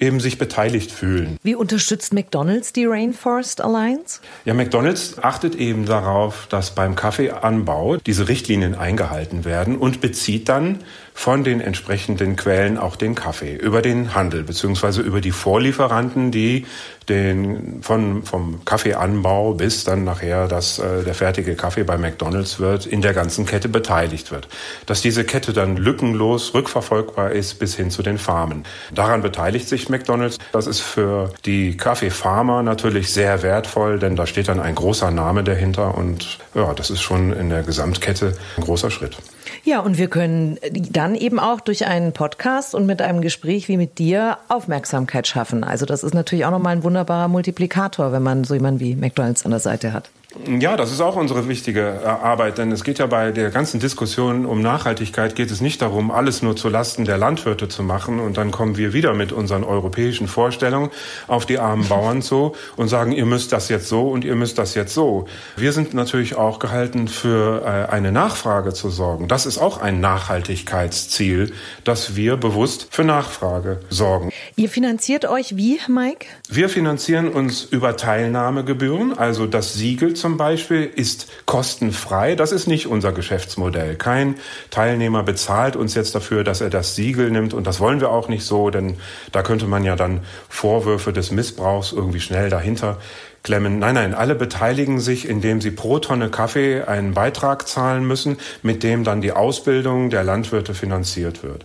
eben 0.00 0.20
sich 0.20 0.38
beteiligt 0.38 0.92
fühlen. 0.92 1.38
Wie 1.42 1.54
unterstützt 1.54 2.12
McDonald's 2.12 2.72
die 2.72 2.84
Rainforest 2.84 3.60
Alliance? 3.60 4.20
Ja, 4.44 4.54
McDonald's 4.54 5.18
achtet 5.20 5.56
eben 5.56 5.86
darauf, 5.86 6.46
dass 6.48 6.70
beim 6.74 6.94
Kaffeeanbau 6.94 7.96
diese 7.96 8.28
Richtlinien 8.28 8.74
eingehalten 8.74 9.44
werden 9.44 9.76
und 9.76 10.00
bezieht 10.00 10.48
dann 10.48 10.78
von 11.18 11.42
den 11.42 11.60
entsprechenden 11.60 12.36
Quellen 12.36 12.78
auch 12.78 12.94
den 12.94 13.16
Kaffee 13.16 13.56
über 13.56 13.82
den 13.82 14.14
Handel 14.14 14.44
beziehungsweise 14.44 15.02
über 15.02 15.20
die 15.20 15.32
Vorlieferanten, 15.32 16.30
die 16.30 16.64
den 17.08 17.82
von 17.82 18.22
vom 18.22 18.64
Kaffeeanbau 18.64 19.54
bis 19.54 19.82
dann 19.82 20.04
nachher, 20.04 20.46
dass 20.46 20.78
äh, 20.78 21.02
der 21.02 21.14
fertige 21.14 21.56
Kaffee 21.56 21.82
bei 21.82 21.98
McDonald's 21.98 22.60
wird, 22.60 22.86
in 22.86 23.02
der 23.02 23.14
ganzen 23.14 23.46
Kette 23.46 23.68
beteiligt 23.68 24.30
wird. 24.30 24.46
Dass 24.86 25.02
diese 25.02 25.24
Kette 25.24 25.52
dann 25.52 25.76
lückenlos 25.76 26.54
rückverfolgbar 26.54 27.32
ist 27.32 27.58
bis 27.58 27.74
hin 27.74 27.90
zu 27.90 28.04
den 28.04 28.18
Farmen. 28.18 28.62
Daran 28.94 29.20
beteiligt 29.20 29.68
sich 29.68 29.88
McDonald's. 29.88 30.38
Das 30.52 30.68
ist 30.68 30.80
für 30.80 31.32
die 31.44 31.76
Kaffeefarmer 31.76 32.62
natürlich 32.62 33.12
sehr 33.12 33.42
wertvoll, 33.42 33.98
denn 33.98 34.14
da 34.14 34.24
steht 34.24 34.46
dann 34.46 34.60
ein 34.60 34.76
großer 34.76 35.10
Name 35.10 35.42
dahinter 35.42 35.98
und 35.98 36.38
ja, 36.54 36.74
das 36.74 36.90
ist 36.90 37.00
schon 37.00 37.32
in 37.32 37.50
der 37.50 37.64
Gesamtkette 37.64 38.34
ein 38.56 38.62
großer 38.62 38.92
Schritt. 38.92 39.16
Ja, 39.64 39.80
und 39.80 39.98
wir 39.98 40.08
können 40.08 40.58
dann 40.72 41.14
eben 41.14 41.38
auch 41.38 41.60
durch 41.60 41.86
einen 41.86 42.12
Podcast 42.12 42.74
und 42.74 42.86
mit 42.86 43.02
einem 43.02 43.20
Gespräch 43.20 43.68
wie 43.68 43.76
mit 43.76 43.98
dir 43.98 44.38
Aufmerksamkeit 44.48 45.26
schaffen. 45.26 45.64
Also 45.64 45.86
das 45.86 46.02
ist 46.02 46.14
natürlich 46.14 46.44
auch 46.44 46.50
nochmal 46.50 46.76
ein 46.76 46.84
wunderbarer 46.84 47.28
Multiplikator, 47.28 48.12
wenn 48.12 48.22
man 48.22 48.44
so 48.44 48.54
jemanden 48.54 48.80
wie 48.80 48.96
McDonald's 48.96 49.44
an 49.44 49.50
der 49.50 49.60
Seite 49.60 49.92
hat. 49.92 50.10
Ja, 50.46 50.76
das 50.76 50.92
ist 50.92 51.00
auch 51.00 51.16
unsere 51.16 51.48
wichtige 51.48 52.02
äh, 52.04 52.06
Arbeit, 52.06 52.58
denn 52.58 52.70
es 52.70 52.84
geht 52.84 52.98
ja 52.98 53.06
bei 53.06 53.32
der 53.32 53.48
ganzen 53.48 53.80
Diskussion 53.80 54.44
um 54.44 54.60
Nachhaltigkeit 54.60 55.34
geht 55.34 55.50
es 55.50 55.62
nicht 55.62 55.80
darum, 55.80 56.10
alles 56.10 56.42
nur 56.42 56.54
zu 56.54 56.68
Lasten 56.68 57.06
der 57.06 57.16
Landwirte 57.16 57.68
zu 57.68 57.82
machen 57.82 58.20
und 58.20 58.36
dann 58.36 58.50
kommen 58.50 58.76
wir 58.76 58.92
wieder 58.92 59.14
mit 59.14 59.32
unseren 59.32 59.64
europäischen 59.64 60.28
Vorstellungen 60.28 60.90
auf 61.28 61.46
die 61.46 61.58
armen 61.58 61.88
Bauern 61.88 62.20
zu 62.20 62.54
und 62.76 62.88
sagen, 62.88 63.12
ihr 63.12 63.24
müsst 63.24 63.52
das 63.52 63.70
jetzt 63.70 63.88
so 63.88 64.10
und 64.10 64.22
ihr 64.22 64.34
müsst 64.34 64.58
das 64.58 64.74
jetzt 64.74 64.92
so. 64.92 65.26
Wir 65.56 65.72
sind 65.72 65.94
natürlich 65.94 66.34
auch 66.34 66.58
gehalten, 66.58 67.08
für 67.08 67.62
äh, 67.62 67.90
eine 67.90 68.12
Nachfrage 68.12 68.74
zu 68.74 68.90
sorgen. 68.90 69.28
Das 69.28 69.46
ist 69.46 69.56
auch 69.56 69.80
ein 69.80 70.00
Nachhaltigkeitsziel, 70.00 71.54
dass 71.84 72.16
wir 72.16 72.36
bewusst 72.36 72.88
für 72.90 73.04
Nachfrage 73.04 73.80
sorgen. 73.88 74.30
Ihr 74.56 74.68
finanziert 74.68 75.24
euch 75.24 75.56
wie, 75.56 75.80
Mike? 75.88 76.26
Wir 76.50 76.68
finanzieren 76.68 77.28
uns 77.28 77.64
über 77.64 77.96
Teilnahmegebühren, 77.96 79.16
also 79.16 79.46
das 79.46 79.72
Siegel 79.72 80.17
zum 80.20 80.36
Beispiel 80.36 80.84
ist 80.84 81.28
kostenfrei. 81.46 82.34
Das 82.34 82.52
ist 82.52 82.66
nicht 82.66 82.86
unser 82.86 83.12
Geschäftsmodell. 83.12 83.96
Kein 83.96 84.36
Teilnehmer 84.70 85.22
bezahlt 85.22 85.76
uns 85.76 85.94
jetzt 85.94 86.14
dafür, 86.14 86.44
dass 86.44 86.60
er 86.60 86.70
das 86.70 86.94
Siegel 86.94 87.30
nimmt. 87.30 87.54
Und 87.54 87.66
das 87.66 87.80
wollen 87.80 88.00
wir 88.00 88.10
auch 88.10 88.28
nicht 88.28 88.44
so, 88.44 88.70
denn 88.70 88.96
da 89.32 89.42
könnte 89.42 89.66
man 89.66 89.84
ja 89.84 89.96
dann 89.96 90.20
Vorwürfe 90.48 91.12
des 91.12 91.30
Missbrauchs 91.30 91.92
irgendwie 91.92 92.20
schnell 92.20 92.50
dahinter 92.50 92.98
klemmen. 93.42 93.78
Nein, 93.78 93.94
nein, 93.94 94.14
alle 94.14 94.34
beteiligen 94.34 95.00
sich, 95.00 95.28
indem 95.28 95.60
sie 95.60 95.70
pro 95.70 95.98
Tonne 95.98 96.30
Kaffee 96.30 96.82
einen 96.82 97.14
Beitrag 97.14 97.68
zahlen 97.68 98.06
müssen, 98.06 98.38
mit 98.62 98.82
dem 98.82 99.04
dann 99.04 99.20
die 99.20 99.32
Ausbildung 99.32 100.10
der 100.10 100.24
Landwirte 100.24 100.74
finanziert 100.74 101.42
wird. 101.42 101.64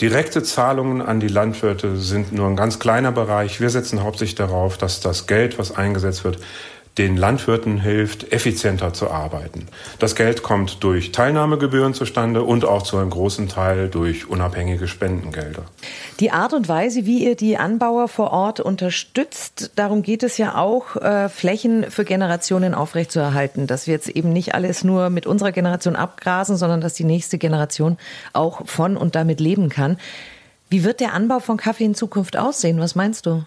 Direkte 0.00 0.44
Zahlungen 0.44 1.02
an 1.02 1.18
die 1.18 1.26
Landwirte 1.26 1.96
sind 1.96 2.32
nur 2.32 2.46
ein 2.46 2.54
ganz 2.54 2.78
kleiner 2.78 3.10
Bereich. 3.10 3.60
Wir 3.60 3.68
setzen 3.68 4.04
hauptsächlich 4.04 4.36
darauf, 4.36 4.78
dass 4.78 5.00
das 5.00 5.26
Geld, 5.26 5.58
was 5.58 5.74
eingesetzt 5.74 6.22
wird, 6.22 6.38
den 6.98 7.16
Landwirten 7.16 7.80
hilft, 7.80 8.32
effizienter 8.32 8.92
zu 8.92 9.10
arbeiten. 9.10 9.68
Das 9.98 10.14
Geld 10.16 10.42
kommt 10.42 10.82
durch 10.82 11.12
Teilnahmegebühren 11.12 11.94
zustande 11.94 12.42
und 12.42 12.64
auch 12.64 12.82
zu 12.82 12.96
einem 12.96 13.10
großen 13.10 13.48
Teil 13.48 13.88
durch 13.88 14.28
unabhängige 14.28 14.88
Spendengelder. 14.88 15.62
Die 16.20 16.32
Art 16.32 16.52
und 16.52 16.68
Weise, 16.68 17.06
wie 17.06 17.24
ihr 17.24 17.36
die 17.36 17.56
Anbauer 17.56 18.08
vor 18.08 18.32
Ort 18.32 18.58
unterstützt, 18.58 19.70
darum 19.76 20.02
geht 20.02 20.22
es 20.22 20.36
ja 20.38 20.56
auch, 20.56 20.96
äh, 20.96 21.28
Flächen 21.28 21.90
für 21.90 22.04
Generationen 22.04 22.74
aufrechtzuerhalten, 22.74 23.66
dass 23.66 23.86
wir 23.86 23.94
jetzt 23.94 24.08
eben 24.08 24.32
nicht 24.32 24.54
alles 24.54 24.82
nur 24.82 25.10
mit 25.10 25.26
unserer 25.26 25.52
Generation 25.52 25.94
abgrasen, 25.94 26.56
sondern 26.56 26.80
dass 26.80 26.94
die 26.94 27.04
nächste 27.04 27.38
Generation 27.38 27.96
auch 28.32 28.66
von 28.66 28.96
und 28.96 29.14
damit 29.14 29.38
leben 29.38 29.68
kann. 29.68 29.98
Wie 30.68 30.84
wird 30.84 31.00
der 31.00 31.14
Anbau 31.14 31.38
von 31.38 31.56
Kaffee 31.56 31.84
in 31.84 31.94
Zukunft 31.94 32.36
aussehen? 32.36 32.80
Was 32.80 32.94
meinst 32.94 33.24
du? 33.24 33.44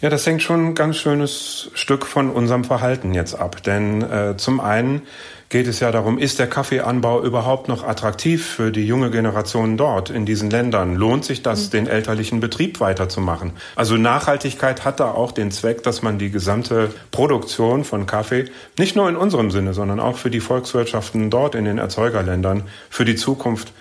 Ja, 0.00 0.08
das 0.08 0.26
hängt 0.26 0.42
schon 0.42 0.68
ein 0.68 0.74
ganz 0.74 0.96
schönes 0.96 1.70
Stück 1.74 2.06
von 2.06 2.30
unserem 2.30 2.64
Verhalten 2.64 3.12
jetzt 3.12 3.34
ab. 3.34 3.62
Denn 3.62 4.00
äh, 4.00 4.34
zum 4.38 4.58
einen 4.58 5.02
geht 5.50 5.66
es 5.66 5.80
ja 5.80 5.90
darum, 5.90 6.16
ist 6.16 6.38
der 6.38 6.46
Kaffeeanbau 6.46 7.22
überhaupt 7.22 7.68
noch 7.68 7.84
attraktiv 7.86 8.46
für 8.46 8.70
die 8.70 8.86
junge 8.86 9.10
Generation 9.10 9.76
dort 9.76 10.08
in 10.08 10.24
diesen 10.24 10.48
Ländern? 10.48 10.94
Lohnt 10.94 11.26
sich 11.26 11.42
das, 11.42 11.66
mhm. 11.66 11.70
den 11.72 11.86
elterlichen 11.86 12.40
Betrieb 12.40 12.80
weiterzumachen? 12.80 13.52
Also 13.76 13.98
Nachhaltigkeit 13.98 14.86
hat 14.86 15.00
da 15.00 15.10
auch 15.10 15.32
den 15.32 15.50
Zweck, 15.50 15.82
dass 15.82 16.00
man 16.00 16.18
die 16.18 16.30
gesamte 16.30 16.94
Produktion 17.10 17.84
von 17.84 18.06
Kaffee 18.06 18.46
nicht 18.78 18.96
nur 18.96 19.06
in 19.06 19.16
unserem 19.16 19.50
Sinne, 19.50 19.74
sondern 19.74 20.00
auch 20.00 20.16
für 20.16 20.30
die 20.30 20.40
Volkswirtschaften 20.40 21.28
dort 21.28 21.54
in 21.54 21.66
den 21.66 21.76
Erzeugerländern 21.76 22.62
für 22.88 23.04
die 23.04 23.16
Zukunft 23.16 23.74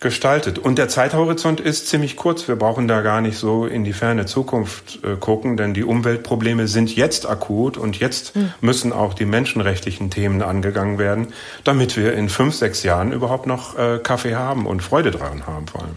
gestaltet. 0.00 0.58
Und 0.58 0.78
der 0.78 0.88
Zeithorizont 0.88 1.60
ist 1.60 1.88
ziemlich 1.88 2.16
kurz. 2.16 2.46
Wir 2.46 2.56
brauchen 2.56 2.86
da 2.86 3.00
gar 3.00 3.20
nicht 3.20 3.36
so 3.36 3.66
in 3.66 3.84
die 3.84 3.92
ferne 3.92 4.26
Zukunft 4.26 5.00
äh, 5.04 5.16
gucken, 5.16 5.56
denn 5.56 5.74
die 5.74 5.84
Umweltprobleme 5.84 6.68
sind 6.68 6.94
jetzt 6.94 7.28
akut 7.28 7.76
und 7.76 7.98
jetzt 7.98 8.36
mhm. 8.36 8.52
müssen 8.60 8.92
auch 8.92 9.14
die 9.14 9.24
menschenrechtlichen 9.24 10.10
Themen 10.10 10.42
angegangen 10.42 10.98
werden, 10.98 11.28
damit 11.64 11.96
wir 11.96 12.14
in 12.14 12.28
fünf, 12.28 12.54
sechs 12.54 12.82
Jahren 12.82 13.12
überhaupt 13.12 13.46
noch 13.46 13.76
äh, 13.76 13.98
Kaffee 13.98 14.36
haben 14.36 14.66
und 14.66 14.82
Freude 14.82 15.10
daran 15.10 15.46
haben 15.46 15.66
vor 15.66 15.82
allem. 15.82 15.96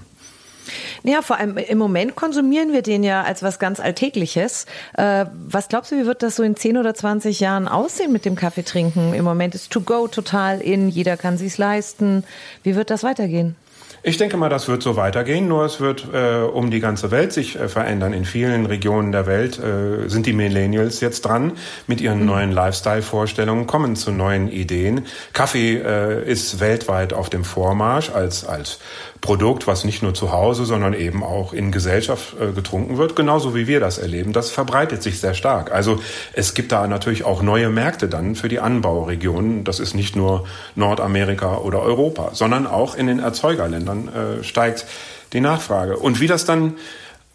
Ja, 1.04 1.22
vor 1.22 1.38
allem 1.38 1.58
im 1.58 1.78
Moment 1.78 2.16
konsumieren 2.16 2.72
wir 2.74 2.84
den 2.84 3.04
ja 3.04 3.24
als 3.24 3.42
was 3.42 3.60
ganz 3.60 3.80
Alltägliches. 3.80 4.66
Äh, 4.94 5.26
was 5.48 5.68
glaubst 5.68 5.92
du, 5.92 5.98
wie 5.98 6.06
wird 6.06 6.22
das 6.22 6.36
so 6.36 6.44
in 6.44 6.56
10 6.56 6.78
oder 6.78 6.94
20 6.94 7.40
Jahren 7.40 7.68
aussehen 7.68 8.12
mit 8.12 8.26
dem 8.26 8.36
Kaffeetrinken? 8.36 9.14
Im 9.14 9.26
Moment 9.26 9.56
ist 9.56 9.72
To 9.72 9.82
Go 9.82 10.08
total 10.08 10.62
in, 10.62 10.90
jeder 10.90 11.18
kann 11.18 11.38
sich's 11.38 11.58
leisten. 11.58 12.24
Wie 12.64 12.76
wird 12.76 12.90
das 12.90 13.04
weitergehen? 13.04 13.56
Ich 14.04 14.18
denke 14.18 14.36
mal, 14.36 14.50
das 14.50 14.68
wird 14.68 14.82
so 14.82 14.96
weitergehen, 14.96 15.48
nur 15.48 15.64
es 15.64 15.80
wird 15.80 16.08
äh, 16.12 16.42
um 16.42 16.72
die 16.72 16.80
ganze 16.80 17.12
Welt 17.12 17.32
sich 17.32 17.60
äh, 17.60 17.70
verändern. 17.70 18.14
In 18.14 18.26
vielen 18.26 18.66
Regionen 18.66 19.12
der 19.12 19.28
Welt 19.28 19.60
äh, 19.60 20.10
sind 20.10 20.26
die 20.26 20.34
Millennials 20.34 21.02
jetzt 21.02 21.22
dran 21.22 21.52
mit 21.86 22.02
ihren 22.02 22.22
mhm. 22.22 22.26
neuen 22.26 22.52
Lifestyle-Vorstellungen, 22.52 23.68
kommen 23.68 23.96
zu 23.96 24.12
neuen 24.12 24.48
Ideen. 24.48 25.06
Kaffee 25.34 25.76
äh, 25.76 26.28
ist 26.28 26.60
weltweit 26.60 27.14
auf 27.14 27.30
dem 27.30 27.44
Vormarsch 27.44 28.10
als, 28.10 28.44
als 28.44 28.80
Produkt, 29.22 29.68
was 29.68 29.84
nicht 29.84 30.02
nur 30.02 30.16
zu 30.16 30.32
Hause, 30.32 30.66
sondern 30.66 30.96
eben 30.96 31.24
auch 31.24 31.54
in 31.54 31.72
Gesellschaft 31.72 32.34
äh, 32.42 32.54
getrunken 32.54 32.98
wird, 32.98 33.16
genauso 33.16 33.54
wie 33.54 33.68
wir 33.68 33.80
das 33.80 34.00
erleben. 34.00 34.34
Das 34.34 34.50
verbreitet 34.50 35.04
sich 35.04 35.20
sehr 35.20 35.36
stark. 35.36 35.72
Also 35.72 36.00
es 36.34 36.56
gibt 36.56 36.72
da 36.72 36.88
natürlich 36.88 37.24
auch 37.24 37.44
neue 37.44 37.70
Märkte 37.70 38.10
dann 38.10 38.34
für 38.34 38.50
die 38.50 38.60
Anbauregionen. 38.60 39.64
Das 39.64 39.80
ist 39.80 39.94
nicht 39.94 40.16
nur 40.16 40.46
Nordamerika 40.74 41.58
oder 41.58 41.84
Europa, 41.84 42.32
sondern 42.34 42.66
auch 42.66 42.96
in 42.96 43.06
den 43.06 43.20
Erzeugerländern 43.20 43.91
äh, 43.92 44.44
steigt 44.44 44.86
die 45.34 45.42
Nachfrage. 45.42 45.98
Und 45.98 46.20
wie 46.20 46.28
das 46.28 46.46
dann 46.46 46.76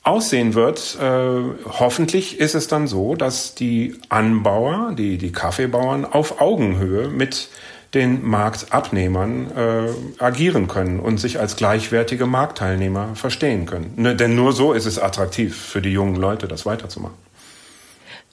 aussehen 0.03 0.55
wird, 0.55 0.97
äh, 1.01 1.41
hoffentlich 1.67 2.39
ist 2.39 2.55
es 2.55 2.69
dann 2.69 2.87
so, 2.87 3.17
dass 3.17 3.55
die 3.55 3.97
Anbauer, 4.09 4.93
die, 4.97 5.19
die 5.19 5.33
Kaffeebauern 5.33 6.05
auf 6.05 6.41
Augenhöhe 6.41 7.09
mit 7.09 7.49
den 7.95 8.25
Marktabnehmern 8.25 9.51
äh, 9.57 10.23
agieren 10.23 10.69
können 10.69 11.01
und 11.01 11.19
sich 11.19 11.41
als 11.41 11.57
gleichwertige 11.57 12.27
Marktteilnehmer 12.27 13.15
verstehen 13.15 13.67
können. 13.67 13.95
Ne, 13.97 14.15
denn 14.15 14.35
nur 14.35 14.53
so 14.53 14.73
ist 14.73 14.87
es 14.87 14.99
attraktiv 14.99 15.57
für 15.57 15.81
die 15.81 15.93
jungen 15.93 16.17
Leute, 16.17 16.47
das 16.47 16.67
weiterzumachen. 16.67 17.17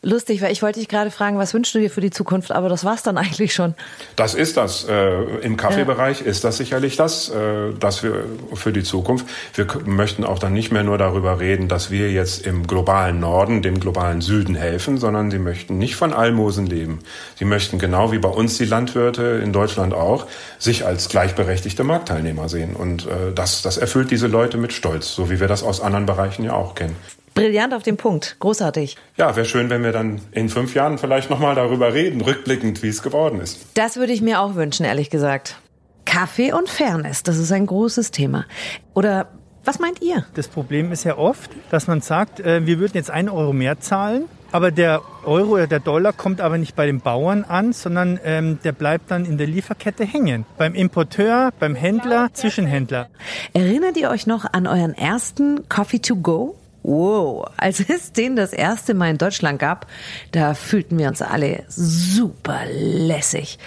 Lustig, 0.05 0.41
weil 0.41 0.51
ich 0.51 0.61
wollte 0.61 0.81
dich 0.81 0.89
gerade 0.89 1.11
fragen, 1.11 1.37
was 1.37 1.53
wünschst 1.53 1.73
du 1.73 1.79
dir 1.79 1.89
für 1.89 2.01
die 2.01 2.11
Zukunft, 2.11 2.51
aber 2.51 2.67
das 2.67 2.83
war 2.83 2.93
es 2.93 3.03
dann 3.03 3.17
eigentlich 3.23 3.53
schon. 3.53 3.73
Das 4.17 4.33
ist 4.33 4.57
das. 4.57 4.83
Äh, 4.83 5.23
Im 5.41 5.55
Kaffeebereich 5.55 6.19
ja. 6.19 6.25
ist 6.25 6.43
das 6.43 6.57
sicherlich 6.57 6.97
das, 6.97 7.29
äh, 7.29 7.71
dass 7.79 8.03
wir 8.03 8.25
für 8.53 8.73
die 8.73 8.83
Zukunft. 8.83 9.25
Wir 9.55 9.65
möchten 9.85 10.25
auch 10.25 10.39
dann 10.39 10.51
nicht 10.51 10.73
mehr 10.73 10.83
nur 10.83 10.97
darüber 10.97 11.39
reden, 11.39 11.69
dass 11.69 11.89
wir 11.89 12.11
jetzt 12.11 12.45
im 12.45 12.67
globalen 12.67 13.21
Norden, 13.21 13.61
dem 13.61 13.79
globalen 13.79 14.19
Süden 14.19 14.55
helfen, 14.55 14.97
sondern 14.97 15.31
sie 15.31 15.39
möchten 15.39 15.77
nicht 15.77 15.95
von 15.95 16.11
Almosen 16.11 16.65
leben. 16.65 16.99
Sie 17.35 17.45
möchten 17.45 17.79
genau 17.79 18.11
wie 18.11 18.19
bei 18.19 18.29
uns 18.29 18.57
die 18.57 18.65
Landwirte 18.65 19.41
in 19.41 19.53
Deutschland 19.53 19.93
auch 19.93 20.27
sich 20.59 20.85
als 20.85 21.07
gleichberechtigte 21.07 21.85
Marktteilnehmer 21.85 22.49
sehen. 22.49 22.75
Und 22.75 23.05
äh, 23.05 23.31
das, 23.33 23.61
das 23.61 23.77
erfüllt 23.77 24.11
diese 24.11 24.27
Leute 24.27 24.57
mit 24.57 24.73
Stolz, 24.73 25.15
so 25.15 25.29
wie 25.29 25.39
wir 25.39 25.47
das 25.47 25.63
aus 25.63 25.79
anderen 25.79 26.05
Bereichen 26.05 26.43
ja 26.43 26.51
auch 26.51 26.75
kennen. 26.75 26.97
Brillant 27.33 27.73
auf 27.73 27.83
den 27.83 27.97
Punkt. 27.97 28.37
Großartig. 28.39 28.97
Ja, 29.17 29.35
wäre 29.35 29.45
schön, 29.45 29.69
wenn 29.69 29.83
wir 29.83 29.91
dann 29.91 30.21
in 30.31 30.49
fünf 30.49 30.75
Jahren 30.75 30.97
vielleicht 30.97 31.29
nochmal 31.29 31.55
darüber 31.55 31.93
reden, 31.93 32.21
rückblickend, 32.21 32.83
wie 32.83 32.89
es 32.89 33.01
geworden 33.01 33.39
ist. 33.39 33.65
Das 33.73 33.97
würde 33.97 34.13
ich 34.13 34.21
mir 34.21 34.39
auch 34.39 34.55
wünschen, 34.55 34.85
ehrlich 34.85 35.09
gesagt. 35.09 35.57
Kaffee 36.05 36.53
und 36.53 36.69
Fairness, 36.69 37.23
das 37.23 37.37
ist 37.37 37.51
ein 37.51 37.65
großes 37.65 38.11
Thema. 38.11 38.45
Oder 38.93 39.29
was 39.65 39.79
meint 39.79 40.01
ihr? 40.01 40.25
Das 40.33 40.47
Problem 40.47 40.91
ist 40.91 41.05
ja 41.05 41.17
oft, 41.17 41.49
dass 41.71 41.87
man 41.87 42.01
sagt, 42.01 42.41
äh, 42.41 42.65
wir 42.65 42.79
würden 42.79 42.93
jetzt 42.95 43.09
einen 43.09 43.29
Euro 43.29 43.53
mehr 43.53 43.79
zahlen, 43.79 44.25
aber 44.51 44.71
der 44.71 45.01
Euro 45.23 45.53
oder 45.53 45.67
der 45.67 45.79
Dollar 45.79 46.13
kommt 46.13 46.41
aber 46.41 46.57
nicht 46.57 46.75
bei 46.75 46.85
den 46.85 46.99
Bauern 46.99 47.43
an, 47.45 47.73
sondern 47.73 48.19
ähm, 48.23 48.59
der 48.63 48.73
bleibt 48.73 49.09
dann 49.09 49.25
in 49.25 49.37
der 49.37 49.47
Lieferkette 49.47 50.03
hängen. 50.03 50.45
Beim 50.57 50.75
Importeur, 50.75 51.51
beim 51.59 51.75
Händler, 51.75 52.29
Zwischenhändler. 52.33 53.09
Erinnert 53.53 53.97
ihr 53.97 54.09
euch 54.09 54.27
noch 54.27 54.45
an 54.51 54.67
euren 54.67 54.93
ersten 54.93 55.67
Coffee 55.69 55.99
to 55.99 56.17
go? 56.17 56.55
Wow, 56.83 57.45
als 57.57 57.79
es 57.79 58.11
den 58.11 58.35
das 58.35 58.51
erste 58.51 58.93
Mal 58.93 59.11
in 59.11 59.17
Deutschland 59.17 59.57
gab, 59.57 59.87
da 60.31 60.53
fühlten 60.53 60.99
wir 60.99 61.07
uns 61.07 61.21
alle 61.21 61.63
super 61.69 62.59
lässig. 62.69 63.57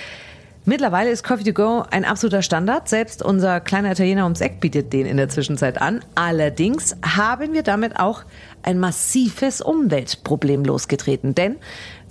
Mittlerweile 0.69 1.11
ist 1.11 1.23
Coffee 1.23 1.45
to 1.45 1.53
Go 1.53 1.85
ein 1.93 2.05
absoluter 2.05 2.43
Standard. 2.43 2.89
Selbst 2.89 3.23
unser 3.23 3.61
kleiner 3.61 3.93
Italiener 3.93 4.25
ums 4.25 4.41
Eck 4.41 4.59
bietet 4.59 4.93
den 4.93 5.07
in 5.07 5.17
der 5.17 5.29
Zwischenzeit 5.29 5.81
an. 5.81 6.05
Allerdings 6.17 6.97
haben 7.05 7.53
wir 7.53 7.63
damit 7.63 8.01
auch 8.01 8.25
ein 8.65 8.81
massives 8.81 9.61
Umweltproblem 9.61 10.65
losgetreten. 10.65 11.37
Denn, 11.37 11.55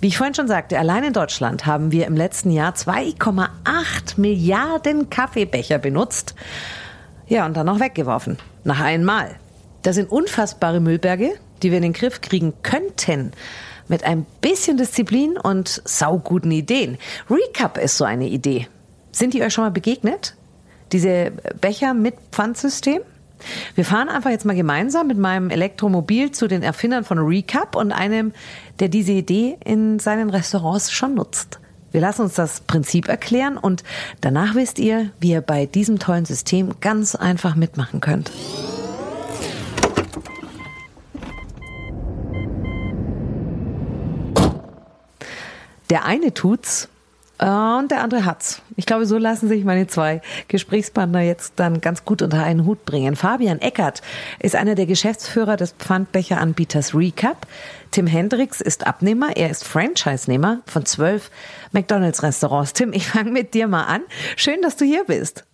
wie 0.00 0.06
ich 0.06 0.16
vorhin 0.16 0.34
schon 0.34 0.48
sagte, 0.48 0.78
allein 0.78 1.04
in 1.04 1.12
Deutschland 1.12 1.66
haben 1.66 1.92
wir 1.92 2.06
im 2.06 2.16
letzten 2.16 2.50
Jahr 2.50 2.72
2,8 2.72 4.18
Milliarden 4.18 5.10
Kaffeebecher 5.10 5.76
benutzt. 5.76 6.34
Ja, 7.28 7.44
und 7.44 7.58
dann 7.58 7.66
noch 7.66 7.78
weggeworfen. 7.78 8.38
Nach 8.64 8.80
einmal. 8.80 9.36
Das 9.86 9.94
sind 9.94 10.10
unfassbare 10.10 10.80
Müllberge, 10.80 11.34
die 11.62 11.70
wir 11.70 11.76
in 11.76 11.84
den 11.84 11.92
Griff 11.92 12.20
kriegen 12.20 12.54
könnten. 12.64 13.30
Mit 13.86 14.02
ein 14.02 14.26
bisschen 14.40 14.76
Disziplin 14.76 15.38
und 15.38 15.80
sauguten 15.84 16.50
Ideen. 16.50 16.98
Recap 17.30 17.78
ist 17.78 17.96
so 17.96 18.04
eine 18.04 18.26
Idee. 18.26 18.66
Sind 19.12 19.32
die 19.32 19.44
euch 19.44 19.52
schon 19.52 19.62
mal 19.62 19.70
begegnet? 19.70 20.34
Diese 20.90 21.30
Becher 21.60 21.94
mit 21.94 22.16
Pfandsystem? 22.32 23.00
Wir 23.76 23.84
fahren 23.84 24.08
einfach 24.08 24.30
jetzt 24.30 24.44
mal 24.44 24.56
gemeinsam 24.56 25.06
mit 25.06 25.18
meinem 25.18 25.50
Elektromobil 25.50 26.32
zu 26.32 26.48
den 26.48 26.64
Erfindern 26.64 27.04
von 27.04 27.18
Recap 27.18 27.76
und 27.76 27.92
einem, 27.92 28.32
der 28.80 28.88
diese 28.88 29.12
Idee 29.12 29.56
in 29.64 30.00
seinen 30.00 30.30
Restaurants 30.30 30.90
schon 30.90 31.14
nutzt. 31.14 31.60
Wir 31.92 32.00
lassen 32.00 32.22
uns 32.22 32.34
das 32.34 32.58
Prinzip 32.58 33.06
erklären 33.06 33.56
und 33.56 33.84
danach 34.20 34.56
wisst 34.56 34.80
ihr, 34.80 35.12
wie 35.20 35.30
ihr 35.30 35.42
bei 35.42 35.64
diesem 35.64 36.00
tollen 36.00 36.24
System 36.24 36.72
ganz 36.80 37.14
einfach 37.14 37.54
mitmachen 37.54 38.00
könnt. 38.00 38.32
Der 45.90 46.04
eine 46.04 46.34
tut's 46.34 46.88
Und 47.38 47.90
der 47.90 48.02
andere 48.02 48.24
hat's. 48.24 48.62
Ich 48.76 48.86
glaube, 48.86 49.04
so 49.04 49.18
lassen 49.18 49.48
sich 49.48 49.64
meine 49.64 49.86
zwei 49.86 50.22
Gesprächspartner 50.48 51.20
jetzt 51.20 51.54
dann 51.56 51.80
ganz 51.82 52.04
gut 52.04 52.22
unter 52.22 52.42
einen 52.42 52.64
Hut 52.64 52.84
bringen. 52.86 53.14
Fabian 53.14 53.60
Eckert 53.60 54.00
ist 54.38 54.56
einer 54.56 54.74
der 54.74 54.86
Geschäftsführer 54.86 55.56
des 55.56 55.72
Pfandbecheranbieters 55.72 56.94
Recap. 56.94 57.46
Tim 57.90 58.06
Hendricks 58.06 58.60
ist 58.60 58.86
Abnehmer, 58.86 59.36
er 59.36 59.48
ist 59.50 59.64
Franchise-Nehmer 59.64 60.60
von 60.66 60.84
zwölf 60.86 61.30
McDonalds-Restaurants. 61.72 62.72
Tim, 62.72 62.92
ich 62.92 63.06
fange 63.06 63.30
mit 63.30 63.54
dir 63.54 63.68
mal 63.68 63.84
an. 63.84 64.00
Schön, 64.36 64.60
dass 64.62 64.76
du 64.76 64.84
hier 64.84 65.04
bist. 65.04 65.44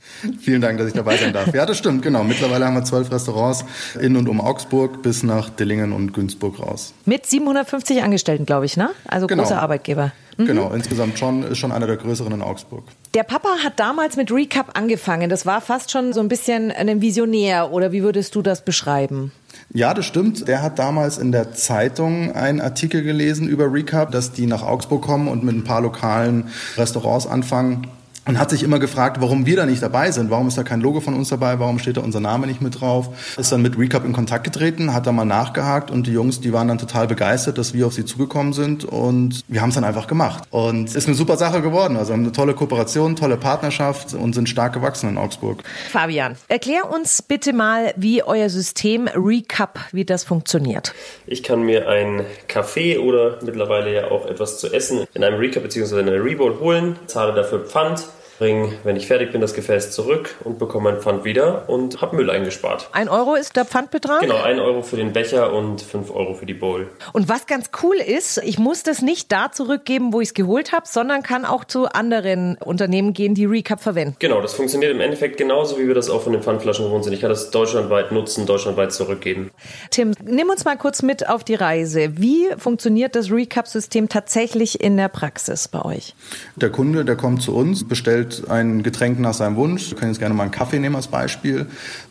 Vielen 0.41 0.61
Dank, 0.61 0.79
dass 0.79 0.89
ich 0.89 0.95
dabei 0.95 1.17
sein 1.17 1.33
darf. 1.33 1.53
Ja, 1.55 1.67
das 1.67 1.79
stimmt, 1.79 2.03
genau. 2.03 2.25
Mittlerweile 2.25 2.65
haben 2.67 2.75
wir 2.75 2.85
zwölf 2.85 3.11
Restaurants 3.11 3.65
in 4.01 4.17
und 4.17 4.29
um 4.29 4.41
Augsburg 4.41 5.03
bis 5.03 5.23
nach 5.23 5.51
Dillingen 5.51 5.93
und 5.93 6.13
Günzburg 6.15 6.59
raus. 6.61 6.95
Mit 7.05 7.27
750 7.27 8.03
Angestellten, 8.03 8.47
glaube 8.47 8.67
ich, 8.67 8.77
ne? 8.77 8.91
Also 9.07 9.27
Genau. 9.27 9.43
großer 9.43 9.61
Arbeitgeber. 9.61 10.13
Mhm. 10.37 10.47
Genau, 10.47 10.71
insgesamt 10.73 11.19
schon, 11.19 11.43
ist 11.43 11.59
schon 11.59 11.73
einer 11.73 11.87
der 11.87 11.97
größeren 11.97 12.33
in 12.33 12.43
Augsburg. 12.43 12.85
Der 13.15 13.23
Papa 13.23 13.49
hat 13.63 13.79
damals 13.79 14.17
mit 14.17 14.31
Recap 14.31 14.79
angefangen. 14.79 15.29
Das 15.29 15.47
war 15.47 15.61
fast 15.61 15.91
schon 15.91 16.13
so 16.13 16.21
ein 16.21 16.29
bisschen 16.29 16.71
ein 16.71 17.01
Visionär. 17.01 17.73
Oder 17.73 17.93
wie 17.93 18.03
würdest 18.03 18.35
du 18.35 18.43
das 18.43 18.65
beschreiben? 18.65 19.33
Ja, 19.75 19.95
das 19.95 20.07
stimmt. 20.07 20.49
Der 20.49 20.63
hat 20.63 20.79
damals 20.79 21.19
in 21.19 21.33
der 21.33 21.53
Zeitung 21.53 22.33
einen 22.33 22.61
Artikel 22.61 23.03
gelesen 23.03 23.49
über 23.49 23.73
Recap, 23.73 24.11
dass 24.11 24.33
die 24.33 24.47
nach 24.47 24.63
Augsburg 24.63 25.03
kommen 25.03 25.29
und 25.29 25.45
mit 25.45 25.55
ein 25.55 25.65
paar 25.65 25.81
lokalen 25.81 26.49
Restaurants 26.77 27.27
anfangen. 27.27 27.87
Und 28.25 28.39
hat 28.39 28.51
sich 28.51 28.63
immer 28.63 28.79
gefragt, 28.79 29.17
warum 29.21 29.47
wir 29.47 29.57
da 29.57 29.67
nicht 29.67 29.83
dabei 29.83 30.13
sind. 30.13 30.31
Warum 30.31 30.47
ist 30.47 30.57
da 30.57 30.63
kein 30.63 30.81
Logo 30.81 31.01
von 31.01 31.15
uns 31.15 31.31
dabei? 31.31 31.59
Warum 31.59 31.81
steht 31.81 31.97
da 31.97 32.03
unser 32.03 32.21
Name 32.21 32.47
nicht 32.47 32.63
mit 32.63 32.81
drauf? 32.81 33.09
Ist 33.37 33.51
dann 33.51 33.63
mit 33.63 33.77
Recap 33.77 34.05
in 34.05 34.13
Kontakt 34.13 34.45
getreten, 34.45 34.95
hat 34.95 35.09
da 35.09 35.13
mal 35.13 35.25
nachgehakt 35.25 35.91
und 35.91 36.07
die 36.07 36.13
Jungs, 36.13 36.41
die 36.41 36.53
waren 36.53 36.69
dann 36.69 36.79
total 36.79 37.09
begeistert, 37.09 37.59
dass 37.59 37.75
wir 37.75 37.85
auf 37.85 37.95
sie 37.95 38.05
zugekommen 38.05 38.53
sind 38.53 38.85
und 38.85 39.41
wir 39.49 39.61
haben 39.61 39.71
es 39.71 39.75
dann 39.75 39.83
einfach 39.83 40.07
gemacht. 40.07 40.45
Und 40.51 40.95
ist 40.95 41.09
eine 41.09 41.17
super 41.17 41.37
Sache 41.37 41.63
geworden. 41.63 41.97
Also 41.97 42.13
haben 42.13 42.23
eine 42.23 42.31
tolle 42.31 42.55
Kooperation, 42.55 43.17
tolle 43.17 43.37
Partnerschaft 43.37 44.15
und 44.15 44.35
sind 44.35 44.49
stark 44.49 44.73
gewachsen 44.73 45.09
in 45.09 45.19
Augsburg. 45.19 45.65
Fabian, 45.91 46.37
erklär 46.47 46.89
uns 46.89 47.23
bitte 47.23 47.53
mal, 47.53 47.93
wie 47.97 48.23
euer 48.23 48.51
System 48.51 49.09
Recap, 49.09 49.81
wie 49.91 50.05
das 50.05 50.23
funktioniert. 50.23 50.95
Ich 51.27 51.43
kann 51.43 51.63
mir 51.63 51.89
einen 51.89 52.25
Kaffee 52.47 52.99
oder 52.99 53.39
mittlerweile 53.43 53.93
ja 53.93 54.11
auch 54.13 54.27
etwas 54.27 54.59
zu 54.59 54.73
essen 54.73 55.07
in 55.13 55.25
einem 55.25 55.41
Recap 55.41 55.65
bzw. 55.65 56.01
in 56.01 56.09
einer 56.09 56.25
Rebowl 56.25 56.61
holen, 56.61 56.97
zahle 57.07 57.35
dafür 57.35 57.61
Pfand, 57.67 58.07
bringe, 58.39 58.73
wenn 58.85 58.97
ich 58.97 59.07
fertig 59.07 59.33
bin, 59.33 59.41
das 59.41 59.55
Gefäß 59.55 59.91
zurück 59.93 60.35
und 60.45 60.59
bekomme 60.59 60.91
mein 60.91 61.01
Pfand 61.01 61.25
wieder 61.25 61.69
und 61.69 62.01
habe 62.01 62.17
Müll 62.17 62.31
eingespart. 62.31 62.89
Ein 62.93 63.09
Euro 63.09 63.35
ist 63.35 63.57
der 63.57 63.65
Pfandbetrag? 63.65 64.21
Genau, 64.21 64.43
1 64.43 64.61
Euro 64.61 64.83
für 64.83 64.97
den 64.97 65.13
Becher 65.13 65.53
und 65.53 65.81
5 65.81 66.11
Euro 66.11 66.35
für 66.35 66.47
die 66.47 66.55
Bowl. 66.55 66.89
Und 67.13 67.29
was 67.29 67.47
ganz 67.47 67.71
cool 67.83 67.97
ist, 67.97 68.39
ich 68.45 68.59
muss 68.59 68.83
das 68.83 69.03
nicht 69.03 69.31
da 69.31 69.53
zurückgeben, 69.53 70.13
wo 70.13 70.21
ich 70.21 70.29
es 70.29 70.35
geholt 70.35 70.73
habe, 70.73 70.87
sondern 70.89 71.23
kann 71.23 71.45
auch 71.45 71.65
zu 71.65 71.87
anderen 71.87 72.57
Unternehmen 72.57 73.13
gehen, 73.13 73.35
die 73.35 73.45
Recap 73.45 73.81
verwenden. 73.81 74.17
Genau, 74.19 74.41
das 74.41 74.55
funktioniert 74.55 74.93
im 74.93 75.01
Endeffekt 75.01 75.37
genauso, 75.37 75.79
wie 75.79 75.87
wir 75.87 75.95
das 75.95 76.11
auch 76.11 76.23
von 76.23 76.33
den 76.33 76.43
Pfandflaschen 76.43 76.87
gewohnt 76.87 77.05
sind. 77.05 77.13
Ich 77.13 77.21
kann 77.21 77.31
das 77.31 77.51
deutschlandweit 77.51 78.13
nutzen, 78.13 78.47
deutschlandweit 78.47 78.93
zurückgeben. 78.93 79.51
Tim, 79.91 80.13
nimm 80.25 80.49
uns 80.49 80.65
mal 80.65 80.77
kurz 80.77 81.03
mit 81.03 81.29
auf 81.29 81.45
die 81.45 81.55
Reise. 81.55 82.19
Wie 82.19 82.49
funktioniert 82.57 83.15
das 83.15 83.31
Recap-System 83.31 84.09
tatsächlich 84.09 84.83
in 84.83 84.97
der 84.97 85.09
Praxis 85.09 85.69
bei 85.69 85.83
euch? 85.83 86.15
Der 86.57 86.71
Kunde, 86.71 87.05
der 87.05 87.17
kommt 87.17 87.43
zu 87.43 87.55
uns, 87.55 87.87
bestellt 87.87 88.32
ein 88.49 88.83
Getränk 88.83 89.19
nach 89.19 89.35
seinem 89.35 89.57
Wunsch. 89.57 89.91
Wir 89.91 89.99
können 89.99 90.13
jetzt 90.13 90.19
gerne 90.19 90.35
mal 90.35 90.45
einen 90.45 90.53
Kaffee 90.53 90.79
nehmen 90.79 90.97
als 90.97 91.09
Beispiel. 91.09 91.67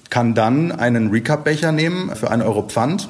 Kann 0.10 0.34
dann 0.34 0.72
einen 0.72 1.10
Recap-Becher 1.10 1.72
nehmen 1.72 2.16
für 2.16 2.32
einen 2.32 2.42
Euro 2.42 2.64
Pfand, 2.64 3.10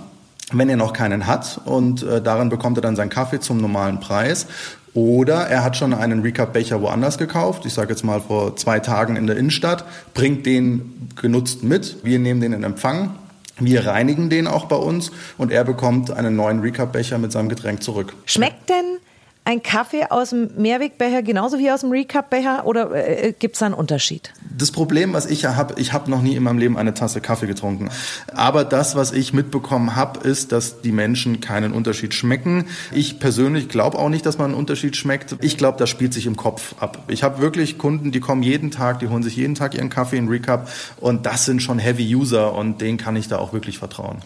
wenn 0.51 0.69
er 0.69 0.77
noch 0.77 0.93
keinen 0.93 1.27
hat. 1.27 1.61
Und 1.65 2.03
äh, 2.03 2.21
darin 2.21 2.49
bekommt 2.49 2.77
er 2.77 2.81
dann 2.81 2.95
seinen 2.95 3.09
Kaffee 3.09 3.39
zum 3.39 3.57
normalen 3.57 3.99
Preis. 3.99 4.47
Oder 4.93 5.47
er 5.47 5.63
hat 5.63 5.77
schon 5.77 5.93
einen 5.93 6.21
Recap-Becher 6.21 6.81
woanders 6.81 7.17
gekauft. 7.17 7.65
Ich 7.65 7.73
sage 7.73 7.91
jetzt 7.91 8.03
mal 8.03 8.19
vor 8.21 8.55
zwei 8.57 8.79
Tagen 8.79 9.15
in 9.15 9.25
der 9.25 9.37
Innenstadt, 9.37 9.85
bringt 10.13 10.45
den 10.45 11.09
genutzt 11.19 11.63
mit. 11.63 11.97
Wir 12.03 12.19
nehmen 12.19 12.41
den 12.41 12.53
in 12.53 12.63
Empfang. 12.63 13.15
Wir 13.59 13.85
reinigen 13.85 14.29
den 14.29 14.47
auch 14.47 14.65
bei 14.65 14.75
uns 14.75 15.11
und 15.37 15.51
er 15.51 15.63
bekommt 15.63 16.11
einen 16.11 16.35
neuen 16.35 16.61
Recap-Becher 16.61 17.19
mit 17.19 17.31
seinem 17.31 17.47
Getränk 17.47 17.83
zurück. 17.83 18.15
Schmeckt 18.25 18.69
denn 18.69 18.97
ein 19.43 19.63
Kaffee 19.63 20.05
aus 20.09 20.29
dem 20.29 20.49
Mehrwegbecher 20.55 21.23
genauso 21.23 21.57
wie 21.57 21.71
aus 21.71 21.81
dem 21.81 21.91
Recap-Becher 21.91 22.65
oder 22.65 22.91
äh, 22.93 23.33
gibt 23.33 23.55
es 23.55 23.59
da 23.59 23.65
einen 23.65 23.75
Unterschied? 23.75 24.31
Das 24.55 24.71
Problem, 24.71 25.13
was 25.13 25.25
ich 25.25 25.41
ja 25.41 25.55
habe, 25.55 25.75
ich 25.79 25.93
habe 25.93 26.11
noch 26.11 26.21
nie 26.21 26.35
in 26.35 26.43
meinem 26.43 26.59
Leben 26.59 26.77
eine 26.77 26.93
Tasse 26.93 27.21
Kaffee 27.21 27.47
getrunken. 27.47 27.89
Aber 28.33 28.63
das, 28.63 28.95
was 28.95 29.11
ich 29.11 29.33
mitbekommen 29.33 29.95
habe, 29.95 30.27
ist, 30.27 30.51
dass 30.51 30.81
die 30.81 30.91
Menschen 30.91 31.41
keinen 31.41 31.73
Unterschied 31.73 32.13
schmecken. 32.13 32.65
Ich 32.91 33.19
persönlich 33.19 33.67
glaube 33.67 33.97
auch 33.97 34.09
nicht, 34.09 34.25
dass 34.25 34.37
man 34.37 34.51
einen 34.51 34.59
Unterschied 34.59 34.95
schmeckt. 34.95 35.35
Ich 35.41 35.57
glaube, 35.57 35.79
das 35.79 35.89
spielt 35.89 36.13
sich 36.13 36.27
im 36.27 36.35
Kopf 36.35 36.75
ab. 36.79 37.05
Ich 37.07 37.23
habe 37.23 37.41
wirklich 37.41 37.79
Kunden, 37.79 38.11
die 38.11 38.19
kommen 38.19 38.43
jeden 38.43 38.69
Tag, 38.69 38.99
die 38.99 39.07
holen 39.07 39.23
sich 39.23 39.35
jeden 39.35 39.55
Tag 39.55 39.73
ihren 39.73 39.89
Kaffee 39.89 40.17
in 40.17 40.27
Recap 40.27 40.69
und 40.99 41.25
das 41.25 41.45
sind 41.45 41.63
schon 41.63 41.79
Heavy 41.79 42.15
User 42.15 42.53
und 42.53 42.79
denen 42.81 42.97
kann 42.99 43.15
ich 43.15 43.27
da 43.27 43.39
auch 43.39 43.53
wirklich 43.53 43.79
vertrauen. 43.79 44.19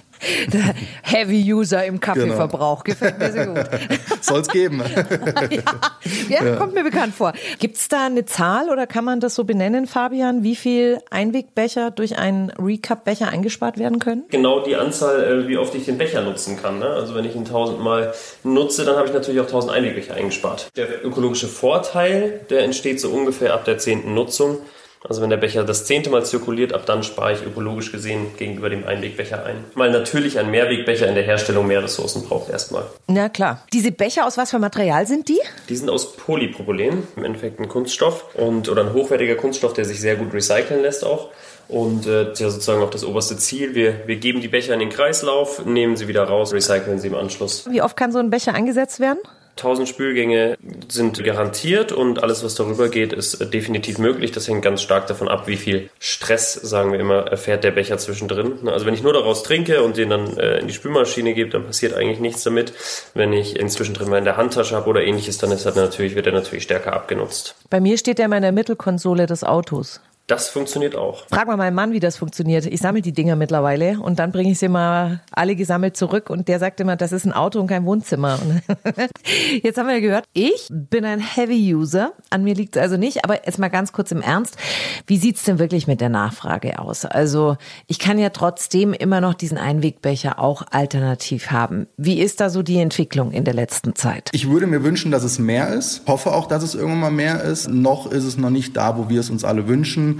Heavy 1.04 1.54
User 1.54 1.86
im 1.86 2.00
Kaffeeverbrauch. 2.00 2.84
Gefällt 2.84 3.20
mir 3.20 3.32
sehr 3.32 3.48
gut. 3.48 3.70
Soll's 4.22 4.48
geben. 4.48 4.82
ja, 6.30 6.44
ja, 6.44 6.56
kommt 6.56 6.74
mir 6.74 6.84
bekannt 6.84 7.14
vor. 7.16 7.34
Gibt 7.60 7.78
es 7.78 7.88
da 7.88 8.06
eine 8.06 8.26
Zahl 8.26 8.70
oder 8.70 8.88
kann 8.88 9.06
man 9.06 9.20
das 9.20 9.36
so 9.36 9.44
benennen, 9.44 9.88
Fabian, 9.88 10.44
wie 10.44 10.56
viel 10.56 11.00
Einwegbecher 11.10 11.92
durch 11.92 12.18
einen 12.18 12.50
Recap-Becher 12.52 13.30
eingespart 13.30 13.78
werden 13.78 14.00
können? 14.00 14.26
Genau 14.30 14.62
die 14.62 14.76
Anzahl, 14.76 15.24
äh, 15.24 15.48
wie 15.48 15.58
oft 15.58 15.76
ich 15.76 15.86
den 15.86 15.98
Becher 15.98 16.22
nutzen 16.22 16.58
kann. 16.58 16.80
Ne? 16.80 16.88
Also 16.88 17.16
wenn 17.16 17.26
ich 17.26 17.36
ihn 17.36 17.46
tausendmal 17.46 18.14
nutze, 18.44 18.86
dann 18.86 18.96
habe 18.96 19.08
ich 19.08 19.14
natürlich 19.14 19.42
auch 19.42 19.48
tausend 19.48 19.74
Einwegbecher 19.74 20.16
eingespart. 20.16 20.70
Der 20.76 21.06
ökologische 21.06 21.48
Vorteil, 21.48 22.42
der 22.50 22.64
entsteht 22.64 23.00
so 23.00 23.10
ungefähr 23.10 23.54
ab 23.54 23.66
der 23.66 23.78
zehnten 23.78 24.14
Nutzung. 24.14 24.58
Also 25.08 25.22
wenn 25.22 25.30
der 25.30 25.38
Becher 25.38 25.64
das 25.64 25.86
zehnte 25.86 26.10
Mal 26.10 26.26
zirkuliert, 26.26 26.74
ab 26.74 26.86
dann 26.86 27.04
spare 27.04 27.34
ich 27.34 27.44
ökologisch 27.44 27.92
gesehen 27.92 28.28
gegenüber 28.38 28.70
dem 28.70 28.86
Einwegbecher 28.86 29.46
ein. 29.46 29.64
Weil 29.76 29.92
natürlich 29.92 30.40
ein 30.40 30.52
Mehrwegbecher 30.52 31.08
in 31.08 31.16
der 31.16 31.24
Herstellung 31.24 31.68
mehr 31.68 31.84
Ressourcen 31.84 32.24
braucht 32.28 32.50
erstmal. 32.50 32.84
Na 33.08 33.30
klar. 33.30 33.64
Diese 33.74 33.92
Becher, 33.92 34.26
aus 34.26 34.38
was 34.38 34.52
für 34.52 34.60
Material 34.60 35.06
sind 35.08 35.30
die? 35.30 35.40
Die 35.70 35.76
sind 35.76 35.90
aus 35.90 36.16
Polypropylen, 36.16 37.04
im 37.16 37.26
Endeffekt 37.26 37.60
ein 37.60 37.70
Kunststoff 37.70 38.36
und 38.36 38.70
oder 38.70 38.82
ein 38.82 38.94
hochwertiger 38.94 39.36
Kunststoff, 39.36 39.74
der 39.74 39.86
sich 39.86 40.00
sehr 40.00 40.16
gut 40.16 40.34
recyceln 40.34 40.82
lässt 40.82 41.04
auch. 41.04 41.30
Und 41.68 42.06
äh, 42.06 42.26
das 42.26 42.34
ist 42.34 42.40
ja 42.40 42.50
sozusagen 42.50 42.84
auch 42.84 42.90
das 42.90 43.04
oberste 43.04 43.38
Ziel. 43.38 43.74
Wir, 43.74 44.08
wir 44.08 44.18
geben 44.18 44.42
die 44.42 44.48
Becher 44.48 44.74
in 44.74 44.80
den 44.80 44.90
Kreislauf, 44.90 45.66
nehmen 45.66 45.96
sie 45.98 46.08
wieder 46.08 46.24
raus, 46.24 46.54
recyceln 46.54 47.00
sie 47.00 47.08
im 47.08 47.16
Anschluss. 47.16 47.68
Wie 47.70 47.82
oft 47.82 47.98
kann 47.98 48.12
so 48.12 48.20
ein 48.20 48.30
Becher 48.30 48.54
eingesetzt 48.54 49.00
werden? 49.00 49.20
1000 49.58 49.88
Spülgänge 49.88 50.58
sind 50.90 51.24
garantiert 51.24 51.94
und 51.94 52.22
alles, 52.22 52.44
was 52.44 52.56
darüber 52.56 52.90
geht, 52.90 53.14
ist 53.14 53.54
definitiv 53.54 54.00
möglich. 54.00 54.32
Das 54.32 54.48
hängt 54.48 54.62
ganz 54.62 54.82
stark 54.82 55.08
davon 55.08 55.30
ab, 55.30 55.48
wie 55.48 55.56
viel 55.56 55.90
Stress, 55.98 56.54
sagen 56.54 56.92
wir 56.92 57.00
immer, 57.00 57.28
erfährt 57.28 57.64
der 57.64 57.72
Becher 57.72 57.98
zwischendrin. 57.98 58.68
Also 58.68 58.86
wenn 58.86 58.94
ich 58.94 59.02
nur 59.04 59.14
daraus 59.14 59.44
trinke 59.44 59.82
und 59.82 59.96
den 59.96 60.10
dann 60.10 60.38
äh, 60.38 60.60
in 60.60 60.68
die 60.68 60.74
Spülmaschine 60.74 61.34
gebe, 61.34 61.50
dann 61.50 61.66
passiert 61.66 61.94
eigentlich 61.94 62.20
nichts 62.20 62.44
damit. 62.44 62.74
Wenn 63.14 63.32
ich 63.32 63.58
ihn 63.60 63.70
zwischendrin 63.70 64.10
mal 64.10 64.18
in 64.18 64.26
der 64.26 64.36
Handtasche 64.36 64.76
habe 64.76 64.90
oder 64.90 65.04
ähnliches, 65.04 65.38
dann 65.38 65.52
ist 65.52 65.66
er 65.66 65.74
natürlich, 65.74 66.16
wird 66.16 66.28
er 66.28 66.34
natürlich 66.34 66.64
stärker 66.64 66.94
abgenutzt. 66.94 67.56
Bei 67.70 67.80
mir 67.80 67.98
steht 67.98 68.20
er 68.20 68.26
in 68.26 68.42
der 68.42 68.52
Mittelkonsole 68.52 69.26
des 69.26 69.44
Autos. 69.46 70.02
Das 70.28 70.50
funktioniert 70.50 70.96
auch. 70.96 71.26
Frag 71.30 71.48
mal 71.48 71.56
meinen 71.56 71.76
Mann, 71.76 71.92
wie 71.92 72.00
das 72.00 72.18
funktioniert. 72.18 72.66
Ich 72.66 72.80
sammle 72.80 73.04
die 73.04 73.12
Dinger 73.12 73.36
mittlerweile 73.36 74.00
und 74.00 74.18
dann 74.18 74.32
bringe 74.32 74.52
ich 74.52 74.58
sie 74.58 74.70
mal 74.70 75.22
alle 75.32 75.56
gesammelt 75.56 75.96
zurück 75.96 76.32
und 76.32 76.48
der 76.48 76.58
sagt 76.58 76.80
immer, 76.80 76.96
das 76.96 77.12
ist 77.12 77.26
ein 77.26 77.34
Auto 77.34 77.60
und 77.60 77.68
kein 77.68 77.86
Wohnzimmer. 77.86 78.40
Jetzt 79.64 79.78
haben 79.78 79.88
wir 79.88 79.94
ja 79.94 80.00
gehört, 80.00 80.26
ich 80.34 80.68
bin 80.72 81.06
ein 81.06 81.20
Heavy 81.20 81.76
User. 81.76 82.14
An 82.32 82.44
mir 82.44 82.56
liegt 82.56 82.76
es 82.76 82.82
also 82.82 82.98
nicht, 82.98 83.24
aber 83.24 83.46
jetzt 83.46 83.60
mal 83.60 83.70
ganz 83.70 83.92
kurz 83.92 84.12
im 84.12 84.22
Ernst. 84.22 84.58
Wie 85.06 85.18
sieht's 85.18 85.44
denn 85.44 85.60
wirklich 85.60 85.88
mit 85.88 86.02
der 86.02 86.10
Nachfrage 86.10 86.80
aus? 86.80 87.06
Also 87.06 87.58
ich 87.88 88.00
kann 88.00 88.18
ja 88.18 88.30
trotzdem 88.30 88.94
immer 88.94 89.22
noch 89.22 89.36
diesen 89.36 89.58
Einwegbecher 89.58 90.40
auch 90.40 90.64
alternativ 90.72 91.52
haben. 91.52 91.88
Wie 91.98 92.20
ist 92.20 92.42
da 92.42 92.50
so 92.50 92.64
die 92.64 92.80
Entwicklung 92.80 93.32
in 93.32 93.44
der 93.44 93.54
letzten 93.54 93.96
Zeit? 93.96 94.30
Ich 94.32 94.50
würde 94.50 94.66
mir 94.66 94.84
wünschen, 94.84 95.12
dass 95.12 95.24
es 95.24 95.38
mehr 95.38 95.70
ist. 95.70 96.02
Hoffe 96.08 96.34
auch, 96.34 96.48
dass 96.48 96.64
es 96.64 96.74
irgendwann 96.74 97.00
mal 97.00 97.12
mehr 97.12 97.44
ist. 97.44 97.70
Noch 97.70 98.12
ist 98.12 98.24
es 98.24 98.38
noch 98.38 98.50
nicht 98.50 98.76
da, 98.76 98.98
wo 98.98 99.10
wir 99.10 99.20
es 99.20 99.30
uns 99.30 99.44
alle 99.44 99.68
wünschen. 99.68 100.15